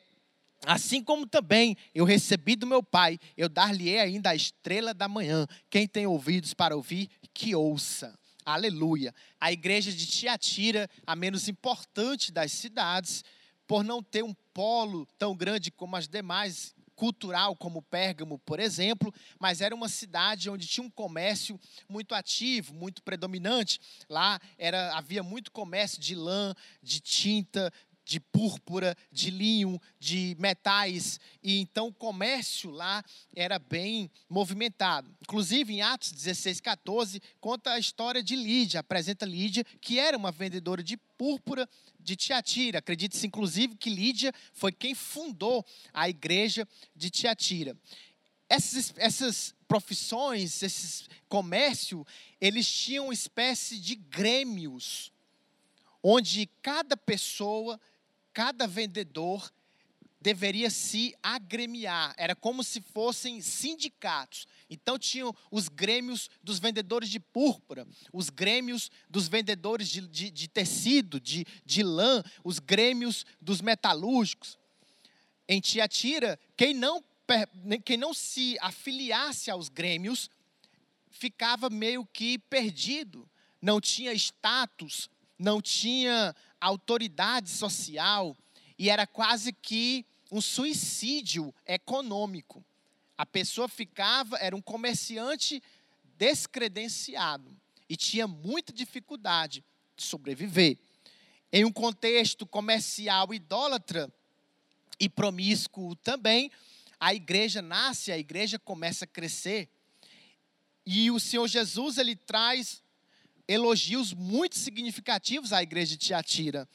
assim 0.66 1.02
como 1.02 1.26
também 1.26 1.74
eu 1.94 2.04
recebi 2.04 2.54
do 2.54 2.66
meu 2.66 2.82
Pai, 2.82 3.18
eu 3.34 3.48
dar-lhe-ei 3.48 3.98
ainda 3.98 4.28
a 4.28 4.36
estrela 4.36 4.92
da 4.92 5.08
manhã. 5.08 5.46
Quem 5.70 5.88
tem 5.88 6.06
ouvidos 6.06 6.52
para 6.52 6.76
ouvir, 6.76 7.08
que 7.32 7.54
ouça. 7.54 8.14
Aleluia. 8.44 9.14
A 9.40 9.50
igreja 9.50 9.90
de 9.90 10.04
Tiatira, 10.04 10.86
a 11.06 11.16
menos 11.16 11.48
importante 11.48 12.30
das 12.30 12.52
cidades, 12.52 13.24
por 13.66 13.82
não 13.82 14.02
ter 14.02 14.22
um 14.22 14.34
polo 14.52 15.06
tão 15.18 15.34
grande 15.34 15.70
como 15.70 15.96
as 15.96 16.06
demais 16.06 16.76
cultural 16.98 17.54
como 17.54 17.80
Pérgamo, 17.80 18.40
por 18.40 18.58
exemplo, 18.58 19.14
mas 19.38 19.60
era 19.60 19.72
uma 19.72 19.88
cidade 19.88 20.50
onde 20.50 20.66
tinha 20.66 20.84
um 20.84 20.90
comércio 20.90 21.58
muito 21.88 22.12
ativo, 22.12 22.74
muito 22.74 23.04
predominante. 23.04 23.80
Lá 24.10 24.40
era 24.58 24.98
havia 24.98 25.22
muito 25.22 25.52
comércio 25.52 26.00
de 26.00 26.16
lã, 26.16 26.52
de 26.82 26.98
tinta, 27.00 27.72
de 28.04 28.18
púrpura, 28.18 28.96
de 29.12 29.30
linho, 29.30 29.80
de 30.00 30.34
metais, 30.40 31.20
e 31.40 31.60
então 31.60 31.88
o 31.88 31.94
comércio 31.94 32.70
lá 32.70 33.04
era 33.36 33.58
bem 33.58 34.10
movimentado. 34.28 35.14
Inclusive, 35.20 35.74
em 35.74 35.82
Atos 35.82 36.10
16, 36.10 36.60
14, 36.60 37.20
conta 37.38 37.72
a 37.72 37.78
história 37.78 38.22
de 38.22 38.34
Lídia, 38.34 38.80
apresenta 38.80 39.24
Lídia, 39.24 39.62
que 39.80 40.00
era 40.00 40.16
uma 40.16 40.32
vendedora 40.32 40.82
de 40.82 40.98
púrpura 41.18 41.68
de 41.98 42.16
Tiatira. 42.16 42.78
Acredita-se, 42.78 43.26
inclusive, 43.26 43.74
que 43.74 43.90
Lídia 43.90 44.32
foi 44.54 44.72
quem 44.72 44.94
fundou 44.94 45.66
a 45.92 46.08
igreja 46.08 46.66
de 46.94 47.10
Tiatira. 47.10 47.76
Essas, 48.48 48.94
essas 48.96 49.54
profissões, 49.66 50.62
esse 50.62 51.04
comércio, 51.28 52.06
eles 52.40 52.70
tinham 52.70 53.06
uma 53.06 53.12
espécie 53.12 53.78
de 53.78 53.96
grêmios, 53.96 55.12
onde 56.02 56.48
cada 56.62 56.96
pessoa 56.96 57.78
cada 58.38 58.68
vendedor 58.68 59.52
deveria 60.28 60.68
se 60.68 61.16
agremiar. 61.22 62.14
Era 62.18 62.36
como 62.36 62.62
se 62.62 62.82
fossem 62.82 63.40
sindicatos. 63.40 64.46
Então 64.68 64.98
tinham 64.98 65.34
os 65.50 65.68
grêmios 65.68 66.28
dos 66.44 66.58
vendedores 66.58 67.08
de 67.08 67.18
púrpura, 67.18 67.88
os 68.12 68.28
grêmios 68.28 68.90
dos 69.08 69.26
vendedores 69.26 69.88
de, 69.88 70.06
de, 70.06 70.30
de 70.30 70.46
tecido, 70.46 71.18
de, 71.18 71.46
de 71.64 71.82
lã, 71.82 72.22
os 72.44 72.58
grêmios 72.58 73.24
dos 73.40 73.62
metalúrgicos. 73.62 74.58
Em 75.48 75.62
Tiatira, 75.62 76.38
quem 76.54 76.74
não, 76.74 77.02
quem 77.82 77.96
não 77.96 78.12
se 78.12 78.58
afiliasse 78.60 79.50
aos 79.50 79.70
grêmios 79.70 80.28
ficava 81.10 81.70
meio 81.70 82.04
que 82.04 82.38
perdido, 82.38 83.26
não 83.62 83.80
tinha 83.80 84.12
status, 84.12 85.08
não 85.38 85.62
tinha 85.62 86.36
autoridade 86.60 87.48
social 87.48 88.36
e 88.78 88.88
era 88.90 89.06
quase 89.06 89.52
que 89.52 90.06
um 90.30 90.40
suicídio 90.40 91.54
econômico. 91.66 92.64
A 93.16 93.26
pessoa 93.26 93.68
ficava, 93.68 94.36
era 94.38 94.54
um 94.54 94.60
comerciante 94.60 95.62
descredenciado 96.16 97.56
e 97.88 97.96
tinha 97.96 98.26
muita 98.26 98.72
dificuldade 98.72 99.64
de 99.96 100.04
sobreviver. 100.04 100.78
Em 101.52 101.64
um 101.64 101.72
contexto 101.72 102.46
comercial 102.46 103.32
idólatra 103.32 104.12
e 105.00 105.08
promíscuo 105.08 105.96
também, 105.96 106.50
a 107.00 107.14
igreja 107.14 107.62
nasce, 107.62 108.12
a 108.12 108.18
igreja 108.18 108.58
começa 108.58 109.04
a 109.04 109.08
crescer. 109.08 109.68
E 110.84 111.10
o 111.10 111.18
Senhor 111.18 111.46
Jesus, 111.46 111.96
ele 111.96 112.16
traz 112.16 112.82
elogios 113.46 114.12
muito 114.12 114.58
significativos 114.58 115.52
à 115.52 115.62
igreja 115.62 115.96
de 115.96 116.06
Tiatira. 116.06 116.68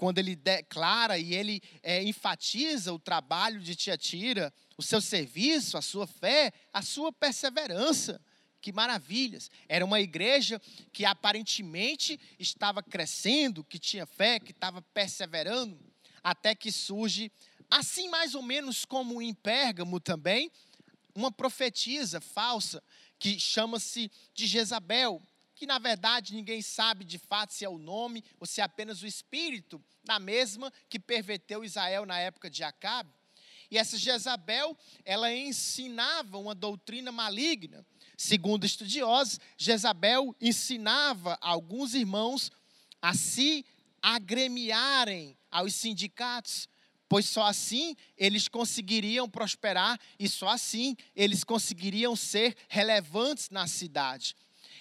Quando 0.00 0.16
ele 0.16 0.34
declara 0.34 1.18
e 1.18 1.34
ele 1.34 1.60
é, 1.82 2.02
enfatiza 2.02 2.90
o 2.90 2.98
trabalho 2.98 3.60
de 3.60 3.76
Tiatira, 3.76 4.50
o 4.78 4.82
seu 4.82 4.98
serviço, 4.98 5.76
a 5.76 5.82
sua 5.82 6.06
fé, 6.06 6.54
a 6.72 6.80
sua 6.80 7.12
perseverança. 7.12 8.18
Que 8.62 8.72
maravilhas! 8.72 9.50
Era 9.68 9.84
uma 9.84 10.00
igreja 10.00 10.58
que 10.90 11.04
aparentemente 11.04 12.18
estava 12.38 12.82
crescendo, 12.82 13.62
que 13.62 13.78
tinha 13.78 14.06
fé, 14.06 14.40
que 14.40 14.52
estava 14.52 14.80
perseverando, 14.80 15.78
até 16.24 16.54
que 16.54 16.72
surge, 16.72 17.30
assim 17.70 18.08
mais 18.08 18.34
ou 18.34 18.42
menos 18.42 18.86
como 18.86 19.20
em 19.20 19.34
Pérgamo 19.34 20.00
também, 20.00 20.50
uma 21.14 21.30
profetisa 21.30 22.22
falsa 22.22 22.82
que 23.18 23.38
chama-se 23.38 24.10
de 24.32 24.46
Jezabel, 24.46 25.20
que 25.60 25.66
na 25.66 25.78
verdade 25.78 26.32
ninguém 26.32 26.62
sabe 26.62 27.04
de 27.04 27.18
fato 27.18 27.52
se 27.52 27.66
é 27.66 27.68
o 27.68 27.76
nome 27.76 28.24
ou 28.40 28.46
se 28.46 28.62
é 28.62 28.64
apenas 28.64 29.02
o 29.02 29.06
espírito, 29.06 29.78
na 30.02 30.18
mesma 30.18 30.72
que 30.88 30.98
perverteu 30.98 31.62
Israel 31.62 32.06
na 32.06 32.18
época 32.18 32.48
de 32.48 32.64
Acabe. 32.64 33.12
E 33.70 33.76
essa 33.76 33.98
Jezabel, 33.98 34.74
ela 35.04 35.30
ensinava 35.30 36.38
uma 36.38 36.54
doutrina 36.54 37.12
maligna. 37.12 37.84
Segundo 38.16 38.64
estudiosos, 38.64 39.38
Jezabel 39.58 40.34
ensinava 40.40 41.36
alguns 41.42 41.92
irmãos 41.92 42.50
a 43.02 43.12
se 43.12 43.62
agremiarem 44.00 45.36
aos 45.50 45.74
sindicatos, 45.74 46.70
pois 47.06 47.26
só 47.26 47.42
assim 47.44 47.94
eles 48.16 48.48
conseguiriam 48.48 49.28
prosperar 49.28 50.00
e 50.18 50.26
só 50.26 50.48
assim 50.48 50.96
eles 51.14 51.44
conseguiriam 51.44 52.16
ser 52.16 52.56
relevantes 52.66 53.50
na 53.50 53.66
cidade. 53.66 54.34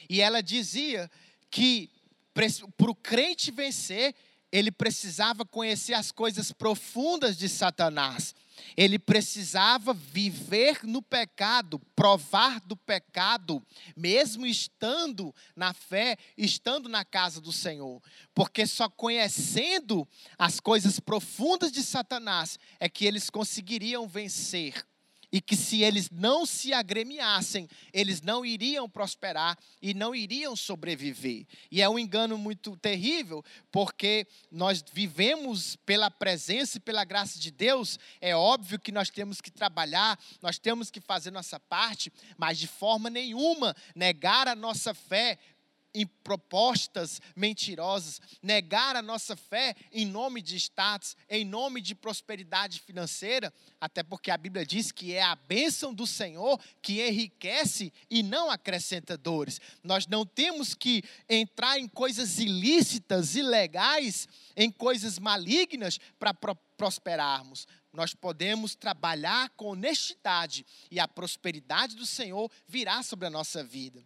E 0.10 0.22
ela 0.22 0.42
dizia 0.42 1.10
que 1.52 1.90
para 2.34 2.90
o 2.90 2.96
crente 2.96 3.52
vencer, 3.52 4.16
ele 4.52 4.72
precisava 4.72 5.46
conhecer 5.46 5.94
as 5.94 6.12
coisas 6.12 6.52
profundas 6.52 7.38
de 7.38 7.48
Satanás. 7.48 8.34
Ele 8.76 9.00
precisava 9.00 9.94
viver 9.94 10.84
no 10.84 11.02
pecado, 11.02 11.80
provar 11.96 12.60
do 12.62 12.76
pecado, 12.76 13.64
mesmo 13.96 14.46
estando 14.46 15.34
na 15.56 15.74
fé, 15.74 16.18
estando 16.38 16.90
na 16.90 17.06
casa 17.06 17.40
do 17.40 17.54
Senhor. 17.54 18.02
Porque 18.34 18.66
só 18.66 18.90
conhecendo 18.90 20.08
as 20.38 20.60
coisas 20.60 21.00
profundas 21.00 21.72
de 21.72 21.84
Satanás 21.84 22.60
é 22.80 22.90
que 22.90 23.06
eles 23.06 23.30
conseguiriam 23.30 24.08
vencer 24.08 24.86
e 25.32 25.40
que 25.40 25.56
se 25.56 25.84
eles 25.84 26.10
não 26.10 26.46
se 26.46 26.74
agremiassem, 26.74 27.70
eles 27.94 28.22
não 28.22 28.46
iriam 28.46 28.90
prosperar 28.90 29.58
e 29.82 29.94
não 29.94 30.16
iriam 30.16 30.56
sobreviver. 30.56 31.46
E 31.72 31.82
é 31.82 31.90
um 31.90 32.00
engano 32.00 32.38
muito 32.38 32.76
terrível, 32.78 33.44
porque 33.72 34.28
nós 34.52 34.84
vivemos 34.92 35.76
pela 35.78 36.10
presença 36.10 36.78
e 36.78 36.82
pela 36.82 37.04
graça 37.04 37.40
de 37.40 37.52
Deus, 37.52 38.00
é 38.20 38.36
óbvio 38.36 38.80
que 38.80 38.92
nós 38.92 39.10
temos 39.10 39.40
que 39.40 39.52
trabalhar, 39.52 40.20
nós 40.42 40.58
temos 40.58 40.90
que 40.90 41.00
fazer 41.00 41.32
nossa 41.32 41.60
parte, 41.60 42.12
mas 42.38 42.58
de 42.58 42.68
forma 42.68 43.10
nenhuma 43.10 43.76
negar 43.96 44.48
a 44.48 44.56
nossa 44.56 44.94
fé 44.94 45.38
em 45.94 46.06
propostas 46.06 47.22
mentirosas, 47.36 48.22
negar 48.42 48.96
a 48.96 49.02
nossa 49.02 49.36
fé 49.36 49.76
em 49.92 50.06
nome 50.06 50.42
de 50.42 50.56
status, 50.56 51.16
em 51.30 51.44
nome 51.44 51.82
de 51.82 51.96
prosperidade 51.96 52.80
financeira, 52.80 53.54
até 53.80 54.04
porque 54.04 54.30
a 54.30 54.38
Bíblia 54.38 54.66
diz 54.66 54.92
que 54.92 55.14
é 55.14 55.22
a 55.22 55.36
bênção 55.36 55.94
do 55.94 56.06
Senhor 56.06 56.60
que 56.82 57.06
enriquece 57.06 57.92
e 58.10 58.22
não 58.22 58.50
acrescenta 58.50 59.18
dores. 59.18 59.60
Nós 59.84 60.06
não 60.08 60.26
temos 60.26 60.74
que 60.74 61.04
entrar 61.28 61.80
em 61.80 61.88
coisas 61.88 62.40
ilícitas, 62.40 63.36
ilegais, 63.36 64.28
em 64.56 64.72
coisas 64.72 65.18
malignas 65.18 66.00
para 66.20 66.34
prosperarmos. 66.34 67.68
Nós 67.92 68.14
podemos 68.14 68.76
trabalhar 68.76 69.50
com 69.52 69.72
honestidade 69.72 70.66
e 70.92 71.00
a 71.00 71.08
prosperidade 71.08 71.96
do 71.96 72.06
Senhor 72.06 72.52
virá 72.68 73.02
sobre 73.02 73.26
a 73.26 73.32
nossa 73.32 73.64
vida. 73.64 74.06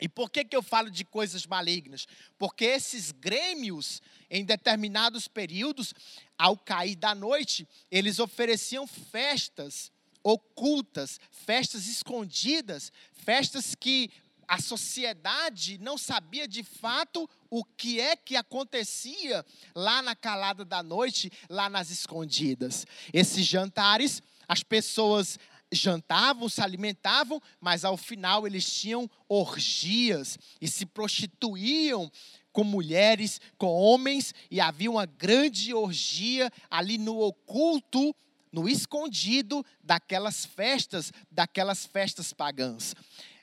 E 0.00 0.08
por 0.08 0.30
que, 0.30 0.44
que 0.44 0.56
eu 0.56 0.62
falo 0.62 0.90
de 0.90 1.04
coisas 1.04 1.46
malignas? 1.46 2.06
Porque 2.38 2.64
esses 2.64 3.12
grêmios, 3.12 4.02
em 4.30 4.44
determinados 4.44 5.28
períodos, 5.28 5.94
ao 6.36 6.56
cair 6.56 6.96
da 6.96 7.14
noite, 7.14 7.68
eles 7.90 8.18
ofereciam 8.18 8.86
festas 8.86 9.92
ocultas, 10.24 11.18
festas 11.30 11.86
escondidas, 11.86 12.92
festas 13.12 13.74
que 13.74 14.10
a 14.46 14.60
sociedade 14.60 15.78
não 15.78 15.96
sabia 15.96 16.46
de 16.46 16.62
fato 16.62 17.28
o 17.48 17.64
que 17.64 18.00
é 18.00 18.16
que 18.16 18.36
acontecia 18.36 19.44
lá 19.74 20.02
na 20.02 20.14
calada 20.14 20.64
da 20.64 20.82
noite, 20.82 21.30
lá 21.48 21.70
nas 21.70 21.90
escondidas. 21.90 22.86
Esses 23.12 23.46
jantares, 23.46 24.22
as 24.46 24.62
pessoas 24.62 25.38
jantavam, 25.72 26.48
se 26.48 26.60
alimentavam, 26.60 27.40
mas 27.60 27.84
ao 27.84 27.96
final 27.96 28.46
eles 28.46 28.70
tinham 28.70 29.10
orgias 29.28 30.38
e 30.60 30.68
se 30.68 30.86
prostituíam 30.86 32.10
com 32.52 32.62
mulheres, 32.62 33.40
com 33.56 33.66
homens, 33.66 34.34
e 34.50 34.60
havia 34.60 34.90
uma 34.90 35.06
grande 35.06 35.72
orgia 35.72 36.52
ali 36.70 36.98
no 36.98 37.18
oculto, 37.18 38.14
no 38.52 38.68
escondido 38.68 39.64
daquelas 39.82 40.44
festas, 40.44 41.10
daquelas 41.30 41.86
festas 41.86 42.32
pagãs. 42.32 42.94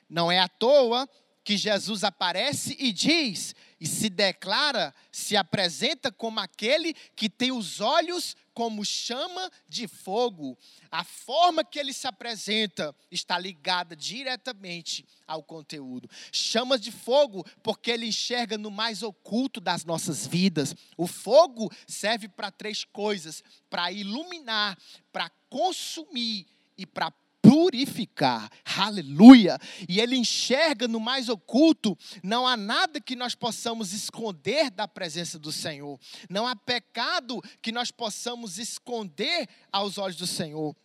Não 0.08 0.30
é 0.30 0.38
à 0.38 0.48
toa 0.48 1.08
que 1.42 1.56
Jesus 1.56 2.04
aparece 2.04 2.76
e 2.78 2.92
diz, 2.92 3.54
e 3.80 3.86
se 3.86 4.10
declara, 4.10 4.94
se 5.10 5.36
apresenta 5.36 6.12
como 6.12 6.38
aquele 6.38 6.92
que 7.16 7.30
tem 7.30 7.50
os 7.50 7.80
olhos 7.80 8.36
como 8.52 8.84
chama 8.84 9.50
de 9.66 9.88
fogo. 9.88 10.58
A 10.90 11.02
forma 11.02 11.64
que 11.64 11.78
ele 11.78 11.94
se 11.94 12.06
apresenta 12.06 12.94
está 13.10 13.38
ligada 13.38 13.96
diretamente 13.96 15.06
ao 15.26 15.42
conteúdo. 15.42 16.10
Chama 16.30 16.78
de 16.78 16.92
fogo 16.92 17.46
porque 17.62 17.90
ele 17.90 18.06
enxerga 18.06 18.58
no 18.58 18.70
mais 18.70 19.02
oculto 19.02 19.60
das 19.60 19.84
nossas 19.84 20.26
vidas. 20.26 20.74
O 20.94 21.06
fogo 21.06 21.72
serve 21.86 22.28
para 22.28 22.50
três 22.50 22.84
coisas: 22.84 23.42
para 23.70 23.90
iluminar, 23.90 24.76
para 25.10 25.30
consumir 25.48 26.46
e 26.76 26.84
para 26.84 27.10
purificar. 27.50 28.48
Aleluia! 28.78 29.58
E 29.88 29.98
ele 29.98 30.14
enxerga 30.14 30.86
no 30.86 31.00
mais 31.00 31.28
oculto, 31.28 31.98
não 32.22 32.46
há 32.46 32.56
nada 32.56 33.00
que 33.00 33.16
nós 33.16 33.34
possamos 33.34 33.92
esconder 33.92 34.70
da 34.70 34.86
presença 34.86 35.36
do 35.36 35.50
Senhor. 35.50 35.98
Não 36.28 36.46
há 36.46 36.54
pecado 36.54 37.42
que 37.60 37.72
nós 37.72 37.90
possamos 37.90 38.56
esconder 38.56 39.48
aos 39.72 39.98
olhos 39.98 40.16
do 40.16 40.28
Senhor. 40.28 40.76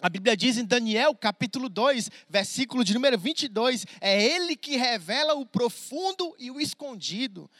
A 0.00 0.08
Bíblia 0.08 0.36
diz 0.36 0.56
em 0.56 0.64
Daniel, 0.64 1.16
capítulo 1.16 1.68
2, 1.68 2.08
versículo 2.28 2.84
de 2.84 2.94
número 2.94 3.18
22, 3.18 3.84
é 4.00 4.24
ele 4.24 4.54
que 4.54 4.76
revela 4.76 5.34
o 5.34 5.44
profundo 5.44 6.32
e 6.38 6.48
o 6.48 6.60
escondido, 6.60 7.50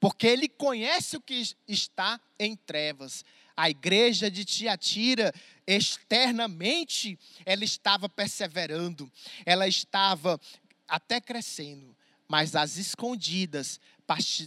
porque 0.00 0.26
ele 0.26 0.48
conhece 0.48 1.14
o 1.14 1.20
que 1.20 1.42
está 1.66 2.18
em 2.38 2.56
trevas. 2.56 3.22
A 3.58 3.68
igreja 3.68 4.30
de 4.30 4.44
Tiatira, 4.44 5.34
externamente, 5.66 7.18
ela 7.44 7.64
estava 7.64 8.08
perseverando, 8.08 9.10
ela 9.44 9.66
estava 9.66 10.40
até 10.86 11.20
crescendo, 11.20 11.92
mas 12.28 12.54
às 12.54 12.76
escondidas, 12.76 13.80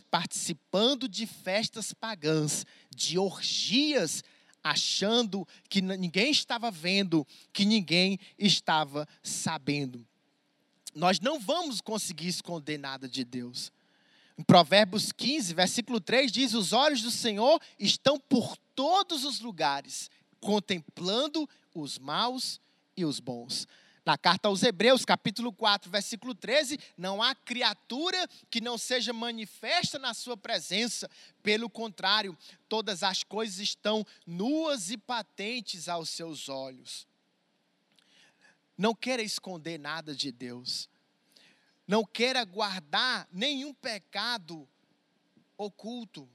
participando 0.10 1.10
de 1.10 1.28
festas 1.28 1.93
pagãs, 1.93 2.65
de 2.89 3.19
orgias, 3.19 4.24
achando 4.63 5.45
que 5.67 5.82
ninguém 5.82 6.32
estava 6.32 6.71
vendo, 6.71 7.28
que 7.52 7.65
ninguém 7.65 8.17
estava 8.39 9.06
sabendo. 9.21 10.08
Nós 10.95 11.19
não 11.19 11.38
vamos 11.38 11.82
conseguir 11.82 12.30
esconder 12.30 12.78
nada 12.78 13.10
de 13.10 13.26
Deus. 13.26 13.74
Em 14.38 14.43
Provérbios 14.43 15.12
15, 15.12 15.54
versículo 15.54 16.00
3 16.00 16.32
diz: 16.32 16.54
Os 16.54 16.71
olhos 16.71 17.02
do 17.02 17.12
Senhor 17.12 17.62
estão 17.78 18.17
por 18.17 18.58
todos 18.81 19.23
os 19.23 19.39
lugares, 19.39 20.09
contemplando 20.39 21.47
os 21.71 21.99
maus 21.99 22.59
e 22.97 23.05
os 23.05 23.19
bons. 23.19 23.67
Na 24.03 24.17
carta 24.17 24.47
aos 24.47 24.63
Hebreus, 24.63 25.05
capítulo 25.05 25.53
4, 25.53 25.91
versículo 25.91 26.33
13, 26.33 26.79
não 26.97 27.21
há 27.21 27.35
criatura 27.35 28.27
que 28.49 28.59
não 28.59 28.79
seja 28.79 29.13
manifesta 29.13 29.99
na 29.99 30.15
sua 30.15 30.35
presença. 30.35 31.07
Pelo 31.43 31.69
contrário, 31.69 32.35
todas 32.67 33.03
as 33.03 33.23
coisas 33.23 33.59
estão 33.59 34.03
nuas 34.25 34.89
e 34.89 34.97
patentes 34.97 35.87
aos 35.87 36.09
seus 36.09 36.49
olhos. 36.49 37.05
Não 38.75 38.95
queira 38.95 39.21
esconder 39.21 39.77
nada 39.77 40.15
de 40.15 40.31
Deus 40.31 40.89
não 41.91 42.05
queira 42.05 42.45
guardar 42.45 43.27
nenhum 43.33 43.73
pecado 43.73 44.65
oculto. 45.57 46.29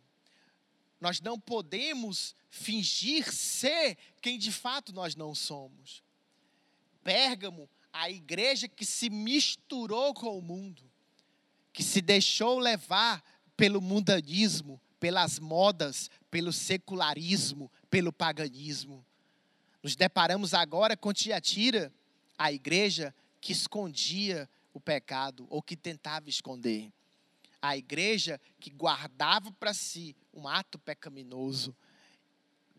Nós 1.01 1.21
não 1.21 1.39
podemos 1.39 2.35
fingir 2.49 3.33
ser 3.33 3.97
quem 4.21 4.39
de 4.39 4.51
fato 4.51 4.93
nós 4.93 5.15
não 5.15 5.35
somos. 5.35 6.03
Pérgamo, 7.05 7.69
a 7.93 8.11
igreja 8.11 8.69
que 8.69 8.85
se 8.85 9.09
misturou 9.09 10.13
com 10.13 10.39
o 10.39 10.43
mundo, 10.43 10.83
que 11.73 11.83
se 11.83 12.01
deixou 12.01 12.59
levar 12.59 13.23
pelo 13.57 13.81
mundanismo, 13.81 14.81
pelas 14.99 15.39
modas, 15.39 16.11
pelo 16.31 16.53
secularismo, 16.53 17.71
pelo 17.89 18.13
paganismo. 18.13 19.05
Nos 19.83 19.95
deparamos 19.95 20.53
agora 20.53 20.97
com 20.97 21.13
Tiatira, 21.13 21.93
a 22.37 22.53
igreja 22.53 23.15
que 23.41 23.53
escondia 23.53 24.49
o 24.75 24.81
pecado 24.81 25.47
ou 25.49 25.63
que 25.63 25.77
tentava 25.77 26.29
esconder. 26.29 26.93
A 27.69 27.77
igreja 27.77 28.41
que 28.61 28.71
guardava 28.71 29.51
para 29.53 29.75
si 29.75 30.15
um 30.33 30.47
ato 30.47 30.79
pecaminoso 30.79 31.75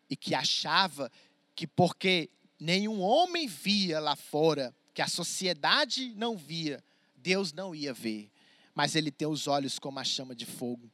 e 0.10 0.16
que 0.16 0.34
achava 0.34 1.12
que 1.56 1.68
porque 1.68 2.30
nenhum 2.60 3.02
homem 3.02 3.48
via 3.48 4.00
lá 4.00 4.16
fora, 4.16 4.74
que 4.94 5.02
a 5.02 5.08
sociedade 5.08 6.14
não 6.16 6.38
via, 6.38 6.84
Deus 7.16 7.52
não 7.52 7.76
ia 7.76 7.94
ver. 7.94 8.32
Mas 8.74 8.96
ele 8.96 9.12
tem 9.12 9.28
os 9.28 9.48
olhos 9.48 9.78
como 9.80 10.00
a 10.00 10.04
chama 10.04 10.36
de 10.36 10.46
fogo. 10.46 10.90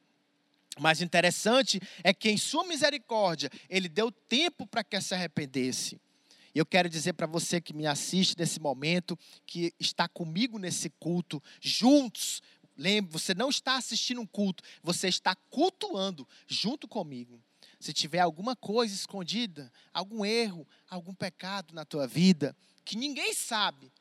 O 0.77 0.81
mais 0.81 1.01
interessante 1.01 1.79
é 2.03 2.13
que, 2.13 2.29
em 2.29 2.37
Sua 2.37 2.65
misericórdia, 2.65 3.49
Ele 3.69 3.87
deu 3.87 4.11
tempo 4.11 4.65
para 4.65 4.83
que 4.83 4.99
se 4.99 5.13
arrependesse. 5.13 6.01
E 6.55 6.59
eu 6.59 6.65
quero 6.65 6.89
dizer 6.89 7.13
para 7.13 7.27
você 7.27 7.59
que 7.59 7.73
me 7.73 7.85
assiste 7.85 8.35
nesse 8.37 8.59
momento, 8.59 9.17
que 9.45 9.73
está 9.79 10.07
comigo 10.07 10.57
nesse 10.57 10.89
culto, 10.89 11.41
juntos. 11.59 12.41
Lembre, 12.77 13.11
você 13.11 13.33
não 13.33 13.49
está 13.49 13.77
assistindo 13.77 14.21
um 14.21 14.25
culto, 14.25 14.63
você 14.81 15.07
está 15.07 15.35
cultuando 15.49 16.27
junto 16.47 16.87
comigo. 16.87 17.41
Se 17.79 17.93
tiver 17.93 18.19
alguma 18.19 18.55
coisa 18.55 18.93
escondida, 18.93 19.71
algum 19.93 20.25
erro, 20.25 20.67
algum 20.89 21.13
pecado 21.13 21.73
na 21.73 21.85
tua 21.85 22.07
vida, 22.07 22.55
que 22.85 22.97
ninguém 22.97 23.33
sabe, 23.33 23.91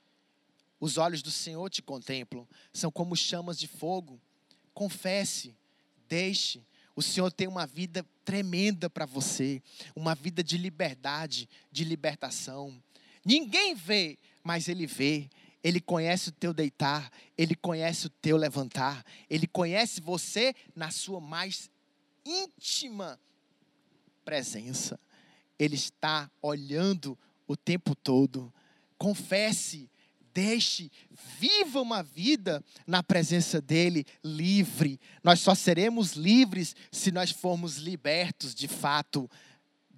os 0.80 0.98
olhos 0.98 1.22
do 1.22 1.30
Senhor 1.30 1.70
te 1.70 1.80
contemplam, 1.80 2.46
são 2.72 2.90
como 2.90 3.14
chamas 3.14 3.58
de 3.58 3.68
fogo. 3.68 4.20
Confesse, 4.74 5.54
deixe. 6.08 6.60
O 6.96 7.02
Senhor 7.02 7.30
tem 7.30 7.46
uma 7.46 7.66
vida 7.66 8.04
tremenda 8.24 8.90
para 8.90 9.06
você, 9.06 9.62
uma 9.94 10.14
vida 10.14 10.42
de 10.42 10.58
liberdade, 10.58 11.48
de 11.70 11.84
libertação. 11.84 12.82
Ninguém 13.24 13.74
vê, 13.74 14.18
mas 14.42 14.68
Ele 14.68 14.86
vê. 14.86 15.30
Ele 15.62 15.80
conhece 15.80 16.30
o 16.30 16.32
teu 16.32 16.52
deitar, 16.52 17.10
Ele 17.36 17.54
conhece 17.54 18.06
o 18.06 18.10
teu 18.10 18.36
levantar, 18.36 19.04
Ele 19.30 19.46
conhece 19.46 20.00
você 20.00 20.54
na 20.74 20.90
sua 20.90 21.20
mais 21.20 21.70
íntima 22.24 23.18
presença. 24.24 24.98
Ele 25.58 25.76
está 25.76 26.30
olhando 26.40 27.18
o 27.46 27.56
tempo 27.56 27.94
todo. 27.94 28.52
Confesse, 28.98 29.88
Deixe, 30.34 30.90
viva 31.38 31.80
uma 31.82 32.02
vida 32.02 32.64
na 32.86 33.02
presença 33.02 33.60
dEle, 33.60 34.06
livre. 34.24 34.98
Nós 35.22 35.40
só 35.40 35.54
seremos 35.54 36.12
livres 36.12 36.74
se 36.90 37.12
nós 37.12 37.30
formos 37.30 37.76
libertos 37.76 38.54
de 38.54 38.66
fato 38.66 39.30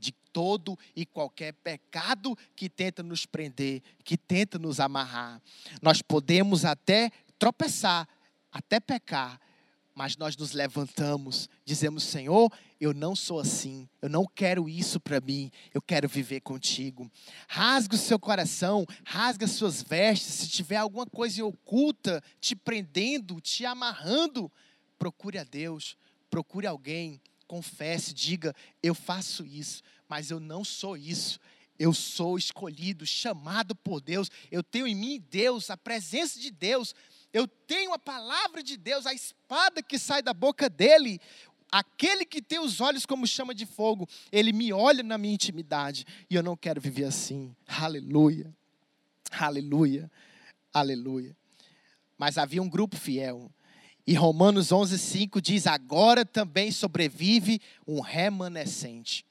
de 0.05 0.13
todo 0.33 0.79
e 0.95 1.07
qualquer 1.07 1.55
pecado 1.55 2.37
que 2.55 2.69
tenta 2.69 3.03
nos 3.03 3.25
prender, 3.25 3.83
que 4.05 4.19
tenta 4.19 4.59
nos 4.59 4.79
amarrar. 4.79 5.41
Nós 5.81 6.03
podemos 6.03 6.65
até 6.65 7.11
tropeçar, 7.39 8.07
até 8.53 8.79
pecar, 8.79 9.41
mas 9.95 10.17
nós 10.17 10.37
nos 10.37 10.53
levantamos, 10.53 11.49
dizemos: 11.65 12.03
Senhor, 12.03 12.53
eu 12.79 12.93
não 12.93 13.17
sou 13.17 13.41
assim, 13.41 13.89
eu 14.03 14.11
não 14.11 14.27
quero 14.27 14.69
isso 14.69 15.01
para 15.01 15.21
mim, 15.21 15.51
eu 15.73 15.81
quero 15.81 16.07
viver 16.07 16.41
contigo. 16.41 17.11
Rasga 17.49 17.95
o 17.95 17.99
seu 17.99 18.19
coração, 18.19 18.85
rasga 19.07 19.47
as 19.47 19.53
suas 19.53 19.83
vestes, 19.83 20.35
se 20.35 20.49
tiver 20.49 20.77
alguma 20.77 21.07
coisa 21.07 21.43
oculta 21.45 22.23
te 22.41 22.55
prendendo, 22.55 23.41
te 23.41 23.65
amarrando, 23.65 24.53
procure 24.99 25.39
a 25.39 25.45
Deus, 25.45 25.97
procure 26.29 26.67
alguém, 26.67 27.21
confesse, 27.47 28.13
diga: 28.13 28.55
Eu 28.83 28.95
faço 28.95 29.45
isso, 29.45 29.83
mas 30.09 30.31
eu 30.31 30.41
não 30.41 30.65
sou 30.65 30.97
isso. 30.97 31.39
Eu 31.77 31.93
sou 31.93 32.39
escolhido, 32.39 33.05
chamado 33.05 33.75
por 33.75 34.01
Deus. 34.01 34.31
Eu 34.51 34.63
tenho 34.63 34.87
em 34.87 34.95
mim 34.95 35.25
Deus, 35.29 35.71
a 35.71 35.77
presença 35.77 36.39
de 36.39 36.51
Deus 36.51 36.95
eu 37.35 37.49
tenho 37.49 37.93
a 37.93 37.99
palavra 37.99 38.63
de 38.63 38.77
Deus, 38.77 39.07
a 39.07 39.13
espada 39.13 39.83
que 39.83 39.99
sai 39.99 40.23
da 40.23 40.33
boca 40.33 40.71
dele. 40.71 41.21
Aquele 41.71 42.25
que 42.25 42.41
tem 42.41 42.61
os 42.61 42.81
olhos 42.81 43.05
como 43.05 43.27
chama 43.27 43.53
de 43.53 43.67
fogo, 43.67 44.09
ele 44.31 44.53
me 44.53 44.73
olha 44.73 45.03
na 45.03 45.19
minha 45.19 45.35
intimidade 45.35 46.07
e 46.31 46.37
eu 46.37 46.45
não 46.45 46.57
quero 46.57 46.81
viver 46.81 47.07
assim. 47.07 47.53
Aleluia, 47.67 48.55
aleluia, 49.33 50.09
aleluia. 50.73 51.37
Mas 52.17 52.39
havia 52.39 52.63
um 52.63 52.69
grupo 52.69 52.97
fiel. 52.97 53.51
E 54.07 54.15
Romanos 54.15 54.69
11:5 54.69 55.41
diz: 55.41 55.67
agora 55.67 56.25
também 56.25 56.71
sobrevive 56.71 57.61
um 57.87 58.01
remanescente. 58.01 59.25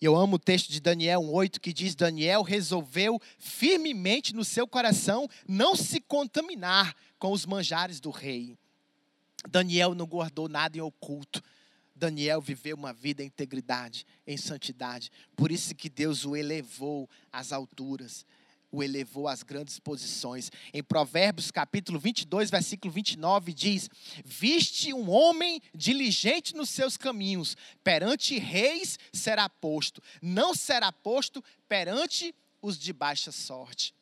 Eu 0.00 0.16
amo 0.16 0.34
o 0.34 0.38
texto 0.38 0.68
de 0.72 0.80
Daniel 0.80 1.20
1,8 1.22 1.60
que 1.60 1.72
diz: 1.72 1.94
Daniel 1.94 2.42
resolveu 2.42 3.20
firmemente 3.38 4.34
no 4.34 4.44
seu 4.44 4.66
coração 4.66 5.28
não 5.46 5.76
se 5.76 6.00
contaminar 6.00 6.96
com 7.20 7.30
os 7.30 7.46
manjares 7.46 8.00
do 8.00 8.10
rei. 8.10 8.58
Daniel 9.48 9.94
não 9.94 10.06
guardou 10.06 10.48
nada 10.48 10.76
em 10.76 10.80
oculto. 10.80 11.42
Daniel 11.94 12.40
viveu 12.40 12.76
uma 12.76 12.92
vida 12.92 13.22
em 13.22 13.26
integridade, 13.26 14.04
em 14.26 14.36
santidade. 14.36 15.08
Por 15.36 15.52
isso 15.52 15.72
que 15.72 15.88
Deus 15.88 16.24
o 16.24 16.34
elevou 16.34 17.08
às 17.30 17.52
alturas 17.52 18.26
o 18.72 18.82
elevou 18.82 19.28
às 19.28 19.42
grandes 19.42 19.78
posições. 19.78 20.50
Em 20.72 20.82
Provérbios 20.82 21.50
capítulo 21.50 21.98
22, 21.98 22.50
versículo 22.50 22.92
29 22.92 23.52
diz: 23.52 23.88
"Viste 24.24 24.92
um 24.94 25.10
homem 25.10 25.60
diligente 25.74 26.56
nos 26.56 26.70
seus 26.70 26.96
caminhos, 26.96 27.54
perante 27.84 28.38
reis 28.38 28.98
será 29.12 29.48
posto, 29.48 30.02
não 30.22 30.54
será 30.54 30.90
posto 30.90 31.44
perante 31.68 32.34
os 32.62 32.78
de 32.78 32.92
baixa 32.92 33.30
sorte." 33.30 33.94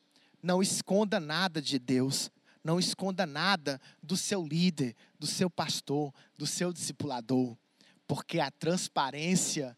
Não 0.43 0.63
esconda 0.63 1.21
nada 1.21 1.61
de 1.61 1.79
Deus. 1.79 2.31
Não 2.63 2.79
esconda 2.79 3.25
nada 3.27 3.81
do 4.03 4.17
seu 4.17 4.47
líder, 4.47 4.95
do 5.19 5.27
seu 5.27 5.49
pastor, 5.49 6.13
do 6.37 6.47
seu 6.47 6.73
discipulador, 6.73 7.57
porque 8.07 8.39
a 8.39 8.51
transparência 8.51 9.77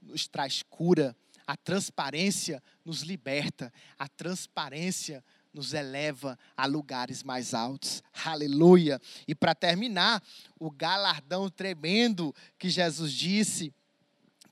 nos 0.00 0.26
traz 0.26 0.62
cura, 0.62 1.14
a 1.46 1.56
transparência 1.56 2.62
nos 2.84 3.02
liberta, 3.02 3.72
a 3.98 4.08
transparência 4.08 5.24
nos 5.52 5.72
eleva 5.72 6.38
a 6.56 6.66
lugares 6.66 7.22
mais 7.22 7.54
altos. 7.54 8.02
Aleluia! 8.24 9.00
E 9.26 9.34
para 9.34 9.54
terminar, 9.54 10.22
o 10.58 10.70
galardão 10.70 11.48
tremendo 11.48 12.34
que 12.58 12.68
Jesus 12.68 13.12
disse, 13.12 13.72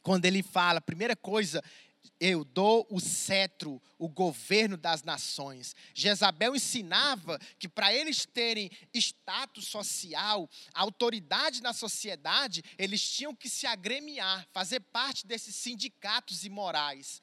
quando 0.02 0.24
ele 0.24 0.42
fala, 0.42 0.80
primeira 0.80 1.16
coisa, 1.16 1.62
eu 2.24 2.44
dou 2.44 2.86
o 2.88 3.00
cetro, 3.00 3.82
o 3.98 4.08
governo 4.08 4.76
das 4.76 5.02
nações. 5.02 5.74
Jezabel 5.92 6.54
ensinava 6.54 7.36
que 7.58 7.68
para 7.68 7.92
eles 7.92 8.24
terem 8.24 8.70
status 8.94 9.66
social, 9.66 10.48
autoridade 10.72 11.60
na 11.60 11.72
sociedade, 11.72 12.62
eles 12.78 13.02
tinham 13.02 13.34
que 13.34 13.48
se 13.48 13.66
agremiar, 13.66 14.46
fazer 14.52 14.78
parte 14.78 15.26
desses 15.26 15.56
sindicatos 15.56 16.44
imorais. 16.44 17.20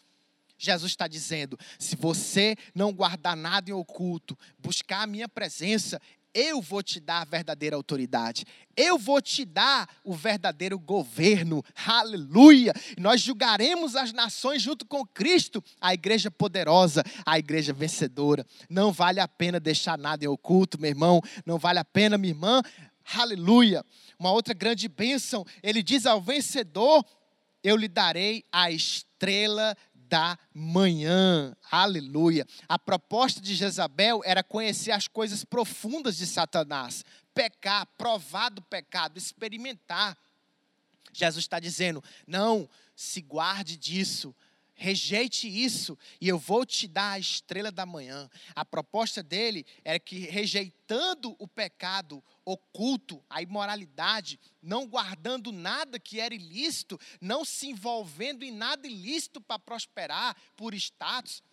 Jesus 0.58 0.92
está 0.92 1.08
dizendo: 1.08 1.58
se 1.80 1.96
você 1.96 2.58
não 2.76 2.92
guardar 2.92 3.38
nada 3.38 3.70
em 3.70 3.74
oculto, 3.74 4.38
buscar 4.58 5.04
a 5.04 5.08
minha 5.08 5.30
presença, 5.30 6.02
eu 6.34 6.62
vou 6.62 6.84
te 6.84 7.00
dar 7.00 7.22
a 7.22 7.26
verdadeira 7.26 7.76
autoridade. 7.76 8.46
Eu 8.76 8.98
vou 8.98 9.22
te 9.22 9.44
dar 9.46 9.90
o 10.04 10.14
verdadeiro 10.14 10.78
governo. 10.80 11.64
Aleluia! 11.86 12.74
Nós 12.98 13.22
julgaremos 13.22 13.96
as 13.96 14.14
nações 14.14 14.62
junto 14.62 14.86
com 14.86 15.06
Cristo, 15.06 15.64
a 15.82 15.94
igreja 15.94 16.30
poderosa, 16.32 17.04
a 17.26 17.38
igreja 17.38 17.74
vencedora. 17.74 18.46
Não 18.70 18.92
vale 18.92 19.20
a 19.20 19.28
pena 19.28 19.60
deixar 19.60 19.98
nada 19.98 20.24
em 20.24 20.28
oculto, 20.28 20.80
meu 20.80 20.90
irmão. 20.90 21.22
Não 21.46 21.58
vale 21.58 21.80
a 21.80 21.86
pena, 21.86 22.18
minha 22.18 22.32
irmã. 22.32 22.62
Aleluia! 23.14 23.84
Uma 24.18 24.32
outra 24.32 24.54
grande 24.54 24.88
bênção, 24.88 25.46
ele 25.64 25.82
diz 25.82 26.06
ao 26.06 26.22
vencedor: 26.22 27.04
Eu 27.64 27.76
lhe 27.76 27.88
darei 27.88 28.44
a 28.52 28.72
estrela 28.72 29.76
da 30.10 30.38
manhã. 30.54 31.56
Aleluia. 31.72 32.46
A 32.68 32.80
proposta 32.80 33.40
de 33.40 33.54
Jezabel 33.56 34.22
era 34.26 34.44
conhecer 34.44 34.92
as 34.92 35.08
coisas 35.08 35.46
profundas 35.46 36.18
de 36.18 36.26
Satanás, 36.26 37.06
pecar, 37.34 37.86
provar 37.98 38.50
do 38.50 38.62
pecado, 38.62 39.18
experimentar. 39.18 40.18
Jesus 41.14 41.46
está 41.46 41.60
dizendo: 41.60 42.04
não, 42.26 42.68
se 42.96 43.22
guarde 43.22 43.78
disso, 43.78 44.36
rejeite 44.80 45.46
isso 45.46 45.98
e 46.22 46.30
eu 46.30 46.40
vou 46.40 46.66
te 46.66 46.88
dar 46.88 47.12
a 47.12 47.20
estrela 47.20 47.70
da 47.70 47.86
manhã. 47.86 48.30
A 48.56 48.64
proposta 48.64 49.22
dele 49.22 49.66
era 49.84 50.00
que, 50.00 50.20
rejeitando 50.20 51.36
o 51.38 51.46
pecado 51.46 52.24
oculto, 52.46 53.22
a 53.30 53.42
imoralidade, 53.42 54.40
não 54.64 54.88
guardando 54.88 55.52
nada 55.52 56.00
que 56.00 56.22
era 56.22 56.34
ilícito, 56.34 56.98
não 57.20 57.44
se 57.44 57.68
envolvendo 57.68 58.44
em 58.44 58.52
nada 58.52 58.88
ilícito 58.88 59.42
para 59.42 59.60
prosperar 59.60 60.36
por 60.56 60.74
status, 60.74 61.44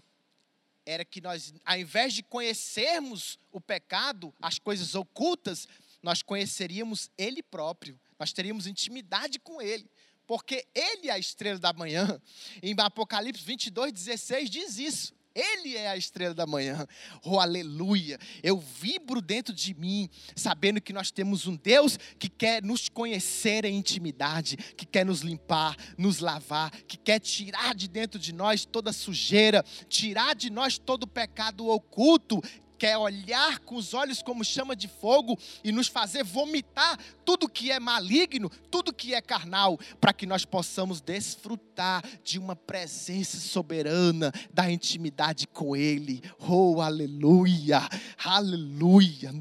era 0.87 1.05
que 1.05 1.21
nós, 1.21 1.53
ao 1.65 1.77
invés 1.77 2.15
de 2.15 2.23
conhecermos 2.23 3.41
o 3.51 3.61
pecado, 3.61 4.33
as 4.41 4.57
coisas 4.57 4.95
ocultas, 4.95 5.67
nós 6.01 6.23
conheceríamos 6.23 7.11
Ele 7.19 7.43
próprio, 7.43 7.99
nós 8.21 8.33
teríamos 8.33 8.69
intimidade 8.69 9.41
com 9.41 9.61
Ele, 9.61 9.91
porque 10.27 10.67
Ele 10.75 11.09
é 11.09 11.13
a 11.13 11.19
estrela 11.19 11.59
da 11.59 11.73
manhã. 11.73 12.21
Em 12.63 12.75
Apocalipse 12.79 13.45
22, 13.45 13.93
16 13.93 14.51
diz 14.51 14.79
isso. 14.79 15.17
Ele 15.37 15.77
é 15.77 15.89
a 15.89 15.97
estrela 15.99 16.33
da 16.33 16.47
manhã. 16.47 16.87
Oh, 17.23 17.39
aleluia. 17.39 18.19
Eu 18.43 18.59
vibro 18.59 19.21
dentro 19.21 19.55
de 19.55 19.75
mim, 19.75 20.09
sabendo 20.35 20.81
que 20.81 20.95
nós 20.95 21.11
temos 21.11 21.47
um 21.47 21.55
Deus 21.55 21.99
que 22.19 22.31
quer 22.31 22.63
nos 22.63 22.89
conhecer 22.89 23.67
em 23.67 23.77
intimidade, 23.77 24.57
que 24.57 24.87
quer 24.87 25.05
nos 25.05 25.21
limpar, 25.21 25.77
nos 25.99 26.21
lavar, 26.21 26.71
que 26.71 26.97
quer 26.97 27.21
tirar 27.21 27.75
de 27.75 27.87
dentro 27.87 28.19
de 28.19 28.33
nós 28.33 28.65
toda 28.65 28.95
sujeira, 28.95 29.63
tirar 29.91 30.35
de 30.35 30.49
nós 30.49 30.79
todo 30.79 31.07
pecado 31.07 31.69
oculto, 31.69 32.43
quer 32.79 32.97
olhar 32.97 33.59
com 33.61 33.77
os 33.77 33.95
olhos 33.95 34.23
como 34.23 34.45
chama 34.45 34.77
de 34.77 34.89
fogo 34.89 35.39
e 35.65 35.73
nos 35.73 35.89
fazer 35.89 36.23
vomitar 36.25 36.99
tudo 37.25 37.49
que 37.49 37.71
é 37.71 37.81
maligno, 37.81 38.51
tudo 38.71 38.93
que 38.93 39.15
é 39.15 39.21
carnal, 39.21 39.79
para 40.01 40.13
que 40.13 40.27
nós 40.27 40.45
possamos 40.45 41.01
desfrutar 41.01 42.03
de 42.23 42.39
uma 42.39 42.55
presença 42.55 43.39
soberana, 43.39 44.33
da 44.53 44.71
intimidade 44.71 45.47
com 45.47 45.75
Ele. 45.77 46.23
Oh, 46.39 46.81
aleluia, 46.81 47.81
aleluia, 48.23 49.33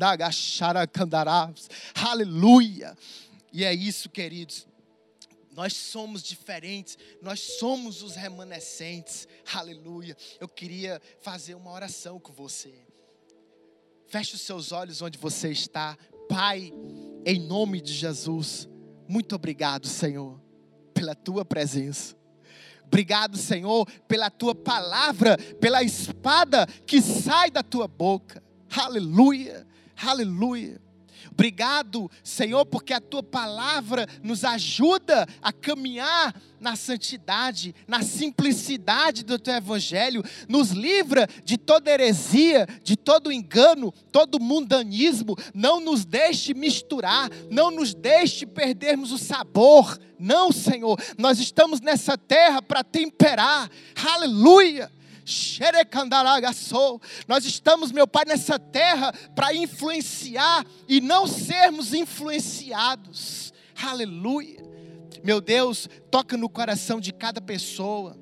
aleluia. 1.96 2.98
E 3.52 3.64
é 3.64 3.74
isso, 3.74 4.10
queridos. 4.10 4.68
Nós 5.56 5.74
somos 5.74 6.22
diferentes, 6.22 6.98
nós 7.22 7.40
somos 7.40 8.04
os 8.04 8.16
remanescentes, 8.16 9.26
aleluia. 9.54 10.18
Eu 10.38 10.50
queria 10.50 11.02
fazer 11.22 11.56
uma 11.56 11.72
oração 11.72 12.20
com 12.20 12.34
você. 12.34 12.74
Feche 14.16 14.36
os 14.36 14.42
seus 14.44 14.72
olhos 14.72 15.02
onde 15.02 15.18
você 15.18 15.52
está. 15.52 15.98
Pai, 16.30 16.72
em 17.26 17.38
nome 17.38 17.82
de 17.82 17.92
Jesus, 17.92 18.66
muito 19.10 19.36
obrigado, 19.36 19.88
Senhor, 19.88 20.40
pela 20.94 21.14
tua 21.14 21.44
presença. 21.44 22.16
Obrigado, 22.86 23.36
Senhor, 23.36 23.86
pela 24.08 24.30
tua 24.30 24.56
palavra, 24.56 25.38
pela 25.60 25.84
espada 25.84 26.66
que 26.88 27.02
sai 27.02 27.52
da 27.52 27.62
tua 27.62 27.90
boca. 27.90 28.42
Aleluia, 28.74 29.68
aleluia. 30.02 30.82
Obrigado, 31.36 32.10
Senhor, 32.24 32.66
porque 32.66 32.94
a 32.94 33.02
tua 33.02 33.22
palavra 33.22 34.08
nos 34.24 34.46
ajuda 34.46 35.28
a 35.42 35.52
caminhar 35.52 36.34
na 36.62 36.78
santidade, 36.78 37.76
na 37.86 38.02
simplicidade 38.02 39.22
do 39.22 39.38
teu 39.38 39.54
evangelho, 39.54 40.24
nos 40.48 40.72
livra 40.72 41.28
de 41.44 41.58
toda 41.58 41.92
heresia, 41.92 42.66
de 42.82 42.96
todo 42.96 43.34
engano, 43.34 43.94
todo 44.14 44.40
mundanismo, 44.40 45.36
não 45.54 45.82
nos 45.82 46.06
deixe 46.06 46.54
misturar, 46.54 47.30
não 47.52 47.70
nos 47.70 47.94
deixe 47.94 48.46
perdermos 48.46 49.12
o 49.12 49.18
sabor. 49.18 50.00
Não, 50.18 50.54
Senhor, 50.54 50.98
nós 51.18 51.38
estamos 51.38 51.82
nessa 51.82 52.18
terra 52.18 52.62
para 52.62 52.82
temperar. 52.82 53.70
Aleluia! 54.14 54.90
Nós 57.28 57.46
estamos, 57.46 57.92
meu 57.92 58.08
Pai, 58.08 58.24
nessa 58.26 58.60
terra 58.60 59.12
para 59.36 59.54
influenciar 59.54 60.66
e 60.88 61.02
não 61.02 61.26
sermos 61.26 61.94
influenciados. 61.94 63.52
Aleluia. 63.82 64.64
Meu 65.24 65.42
Deus, 65.42 65.90
toca 66.12 66.38
no 66.38 66.48
coração 66.48 67.00
de 67.00 67.12
cada 67.12 67.42
pessoa. 67.42 68.16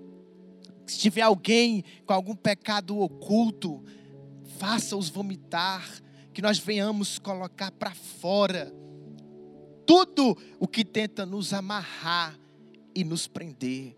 Se 0.87 0.97
tiver 0.97 1.21
alguém 1.21 1.83
com 2.05 2.13
algum 2.13 2.35
pecado 2.35 2.97
oculto, 2.99 3.83
faça-os 4.57 5.09
vomitar, 5.09 5.85
que 6.33 6.41
nós 6.41 6.57
venhamos 6.57 7.19
colocar 7.19 7.71
para 7.71 7.91
fora 7.91 8.73
tudo 9.85 10.37
o 10.59 10.67
que 10.67 10.85
tenta 10.85 11.25
nos 11.25 11.53
amarrar 11.53 12.39
e 12.95 13.03
nos 13.03 13.27
prender. 13.27 13.97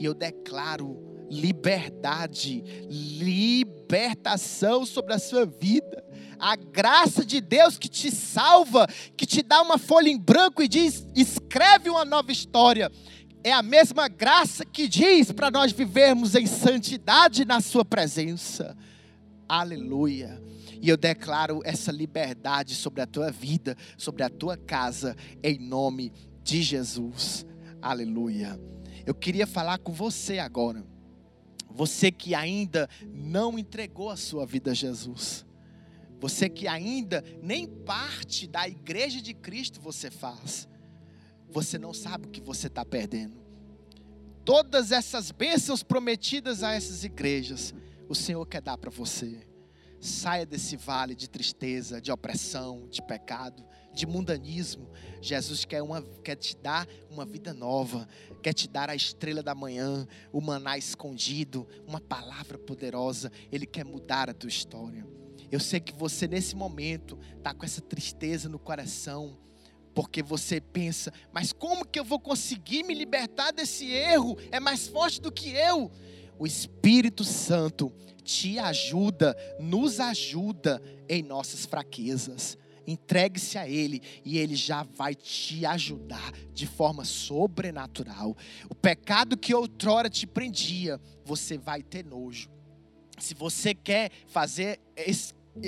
E 0.00 0.04
eu 0.06 0.14
declaro 0.14 0.98
liberdade, 1.30 2.64
libertação 2.88 4.86
sobre 4.86 5.12
a 5.12 5.18
sua 5.18 5.44
vida. 5.44 6.02
A 6.38 6.56
graça 6.56 7.24
de 7.24 7.38
Deus 7.38 7.78
que 7.78 7.88
te 7.88 8.10
salva, 8.10 8.88
que 9.14 9.26
te 9.26 9.42
dá 9.42 9.60
uma 9.60 9.76
folha 9.76 10.08
em 10.08 10.18
branco 10.18 10.62
e 10.62 10.68
diz: 10.68 11.06
escreve 11.14 11.90
uma 11.90 12.04
nova 12.04 12.32
história. 12.32 12.90
É 13.44 13.52
a 13.52 13.62
mesma 13.62 14.08
graça 14.08 14.64
que 14.64 14.88
diz 14.88 15.30
para 15.32 15.50
nós 15.50 15.70
vivermos 15.70 16.34
em 16.34 16.46
santidade 16.46 17.44
na 17.44 17.60
Sua 17.60 17.84
presença. 17.84 18.74
Aleluia. 19.46 20.42
E 20.80 20.88
eu 20.88 20.96
declaro 20.96 21.60
essa 21.62 21.92
liberdade 21.92 22.74
sobre 22.74 23.02
a 23.02 23.06
tua 23.06 23.30
vida, 23.30 23.76
sobre 23.98 24.22
a 24.22 24.30
tua 24.30 24.56
casa, 24.56 25.14
em 25.42 25.58
nome 25.58 26.10
de 26.42 26.62
Jesus. 26.62 27.44
Aleluia. 27.82 28.58
Eu 29.06 29.14
queria 29.14 29.46
falar 29.46 29.78
com 29.78 29.92
você 29.92 30.38
agora. 30.38 30.84
Você 31.70 32.10
que 32.10 32.34
ainda 32.34 32.88
não 33.06 33.58
entregou 33.58 34.10
a 34.10 34.16
sua 34.16 34.44
vida 34.44 34.72
a 34.72 34.74
Jesus. 34.74 35.46
Você 36.20 36.48
que 36.48 36.68
ainda 36.68 37.24
nem 37.42 37.66
parte 37.66 38.46
da 38.46 38.68
igreja 38.68 39.22
de 39.22 39.32
Cristo 39.32 39.80
você 39.80 40.10
faz. 40.10 40.68
Você 41.48 41.78
não 41.78 41.94
sabe 41.94 42.26
o 42.26 42.30
que 42.30 42.40
você 42.40 42.66
está 42.66 42.84
perdendo. 42.84 43.40
Todas 44.44 44.92
essas 44.92 45.30
bênçãos 45.30 45.82
prometidas 45.82 46.62
a 46.62 46.72
essas 46.72 47.04
igrejas, 47.04 47.74
o 48.08 48.14
Senhor 48.14 48.44
quer 48.46 48.60
dar 48.60 48.76
para 48.76 48.90
você. 48.90 49.46
Saia 50.00 50.46
desse 50.46 50.76
vale 50.76 51.14
de 51.14 51.28
tristeza, 51.28 52.00
de 52.00 52.10
opressão, 52.10 52.88
de 52.88 53.02
pecado, 53.02 53.64
de 53.92 54.06
mundanismo. 54.06 54.90
Jesus 55.20 55.64
quer, 55.64 55.82
uma, 55.82 56.02
quer 56.24 56.36
te 56.36 56.56
dar 56.56 56.86
uma 57.10 57.24
vida 57.24 57.52
nova, 57.52 58.08
quer 58.42 58.52
te 58.52 58.68
dar 58.68 58.88
a 58.88 58.94
estrela 58.94 59.42
da 59.42 59.54
manhã, 59.54 60.06
o 60.32 60.40
maná 60.40 60.78
escondido, 60.78 61.66
uma 61.86 62.00
palavra 62.00 62.58
poderosa. 62.58 63.30
Ele 63.50 63.66
quer 63.66 63.84
mudar 63.84 64.30
a 64.30 64.34
tua 64.34 64.48
história. 64.48 65.06
Eu 65.50 65.58
sei 65.58 65.80
que 65.80 65.92
você, 65.92 66.28
nesse 66.28 66.54
momento, 66.54 67.18
está 67.36 67.52
com 67.52 67.64
essa 67.64 67.80
tristeza 67.80 68.48
no 68.48 68.58
coração, 68.58 69.36
porque 69.92 70.22
você 70.22 70.60
pensa, 70.60 71.12
mas 71.32 71.52
como 71.52 71.84
que 71.84 71.98
eu 71.98 72.04
vou 72.04 72.20
conseguir 72.20 72.84
me 72.84 72.94
libertar 72.94 73.50
desse 73.50 73.90
erro? 73.90 74.38
É 74.52 74.60
mais 74.60 74.86
forte 74.86 75.20
do 75.20 75.32
que 75.32 75.50
eu. 75.50 75.90
O 76.38 76.46
Espírito 76.46 77.24
Santo 77.24 77.92
te 78.22 78.58
ajuda, 78.58 79.36
nos 79.58 79.98
ajuda 79.98 80.80
em 81.08 81.22
nossas 81.22 81.66
fraquezas. 81.66 82.56
Entregue-se 82.90 83.56
a 83.56 83.68
Ele 83.68 84.02
e 84.24 84.38
Ele 84.38 84.56
já 84.56 84.82
vai 84.82 85.14
te 85.14 85.64
ajudar 85.64 86.32
de 86.52 86.66
forma 86.66 87.04
sobrenatural. 87.04 88.36
O 88.68 88.74
pecado 88.74 89.36
que 89.36 89.54
outrora 89.54 90.10
te 90.10 90.26
prendia, 90.26 91.00
você 91.24 91.56
vai 91.56 91.82
ter 91.82 92.04
nojo. 92.04 92.50
Se 93.18 93.34
você 93.34 93.74
quer 93.74 94.10
fazer 94.26 94.80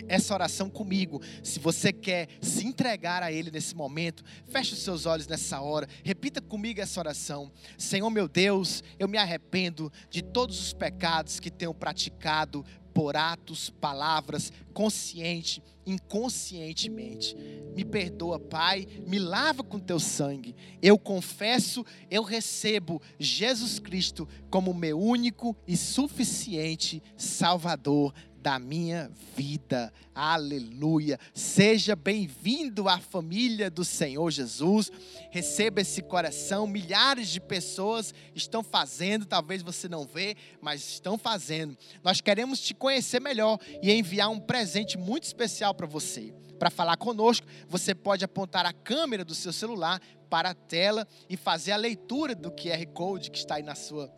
essa 0.09 0.35
oração 0.35 0.70
comigo. 0.70 1.20
Se 1.43 1.59
você 1.59 1.93
quer 1.93 2.29
se 2.41 2.66
entregar 2.66 3.23
a 3.23 3.33
Ele 3.33 3.51
nesse 3.51 3.75
momento, 3.75 4.23
feche 4.49 4.75
os 4.75 4.81
seus 4.81 5.07
olhos 5.07 5.27
nessa 5.27 5.61
hora. 5.61 5.89
Repita 6.05 6.41
comigo 6.41 6.81
essa 6.81 7.01
oração. 7.01 7.51
Senhor 7.77 8.09
meu 8.11 8.29
Deus, 8.29 8.83
eu 8.99 9.09
me 9.09 9.18
arrependo 9.18 9.93
de 10.09 10.23
todos 10.23 10.61
os 10.61 10.73
pecados 10.73 11.41
que 11.41 11.51
tenho 11.51 11.75
praticado 11.75 12.64
por 12.93 13.16
atos, 13.16 13.70
palavras, 13.70 14.53
consciente, 14.72 15.62
inconscientemente. 15.86 17.36
Me 17.74 17.84
perdoa, 17.84 18.38
Pai, 18.38 18.86
me 19.07 19.18
lava 19.18 19.62
com 19.62 19.78
teu 19.78 19.99
sangue. 19.99 20.55
Eu 20.80 20.99
confesso, 20.99 21.84
eu 22.11 22.22
recebo 22.22 23.01
Jesus 23.18 23.78
Cristo 23.78 24.28
como 24.51 24.74
meu 24.74 24.99
único 24.99 25.57
e 25.66 25.76
suficiente 25.76 27.03
Salvador 27.16 28.14
da 28.43 28.59
minha 28.59 29.09
vida. 29.36 29.93
Aleluia. 30.12 31.18
Seja 31.32 31.95
bem-vindo 31.95 32.88
à 32.88 32.99
família 32.99 33.70
do 33.70 33.84
Senhor 33.84 34.28
Jesus. 34.32 34.90
Receba 35.30 35.80
esse 35.80 36.03
coração. 36.03 36.66
Milhares 36.66 37.28
de 37.28 37.40
pessoas 37.40 38.12
estão 38.34 38.64
fazendo, 38.64 39.24
talvez 39.24 39.62
você 39.62 39.88
não 39.88 40.05
vê, 40.05 40.36
mas 40.61 40.82
estão 40.82 41.16
fazendo. 41.16 41.78
Nós 42.03 42.20
queremos 42.20 42.59
te 42.59 42.74
conhecer 42.74 43.20
melhor 43.20 43.61
e 43.80 43.93
enviar 43.93 44.28
um 44.28 44.40
presente 44.40 44.99
muito 44.99 45.22
especial 45.22 45.72
para 45.72 45.86
você. 45.86 46.34
Para 46.59 46.68
falar 46.68 46.97
conosco, 46.97 47.47
você 47.68 47.95
pode 47.95 48.24
apontar 48.24 48.66
a 48.66 48.72
câmera 48.72 49.24
do 49.24 49.36
seu 49.36 49.53
celular 49.53 50.01
para 50.28 50.51
a 50.51 50.55
tela 50.55 51.07
e 51.30 51.36
fazer 51.36 51.70
a 51.70 51.76
leitura 51.76 52.34
do 52.34 52.51
QR 52.51 52.84
Code 52.93 53.30
que 53.30 53.38
está 53.38 53.55
aí 53.55 53.62
na 53.62 53.76
sua 53.76 54.12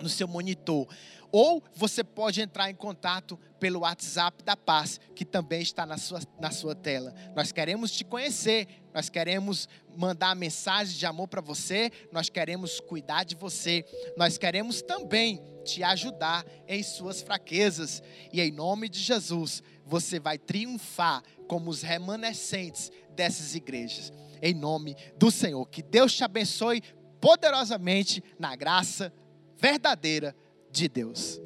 no 0.00 0.08
seu 0.08 0.26
monitor. 0.26 0.88
Ou 1.32 1.64
você 1.74 2.04
pode 2.04 2.42
entrar 2.42 2.70
em 2.70 2.74
contato 2.74 3.40
pelo 3.58 3.80
WhatsApp 3.80 4.44
da 4.44 4.54
Paz, 4.54 5.00
que 5.16 5.24
também 5.24 5.62
está 5.62 5.86
na 5.86 5.96
sua, 5.96 6.20
na 6.38 6.50
sua 6.50 6.74
tela. 6.74 7.14
Nós 7.34 7.50
queremos 7.50 7.90
te 7.90 8.04
conhecer, 8.04 8.68
nós 8.92 9.08
queremos 9.08 9.66
mandar 9.96 10.36
mensagem 10.36 10.94
de 10.94 11.06
amor 11.06 11.28
para 11.28 11.40
você, 11.40 11.90
nós 12.12 12.28
queremos 12.28 12.80
cuidar 12.80 13.24
de 13.24 13.34
você, 13.34 13.82
nós 14.14 14.36
queremos 14.36 14.82
também 14.82 15.40
te 15.64 15.82
ajudar 15.82 16.44
em 16.68 16.82
suas 16.82 17.22
fraquezas. 17.22 18.02
E 18.30 18.38
em 18.38 18.52
nome 18.52 18.90
de 18.90 18.98
Jesus, 18.98 19.62
você 19.86 20.20
vai 20.20 20.36
triunfar 20.36 21.22
como 21.48 21.70
os 21.70 21.80
remanescentes 21.80 22.92
dessas 23.16 23.54
igrejas. 23.54 24.12
Em 24.42 24.52
nome 24.52 24.96
do 25.16 25.30
Senhor. 25.30 25.64
Que 25.66 25.82
Deus 25.82 26.12
te 26.14 26.24
abençoe 26.24 26.82
poderosamente 27.18 28.22
na 28.38 28.54
graça 28.54 29.10
verdadeira 29.56 30.34
de 30.72 30.88
Deus. 30.88 31.40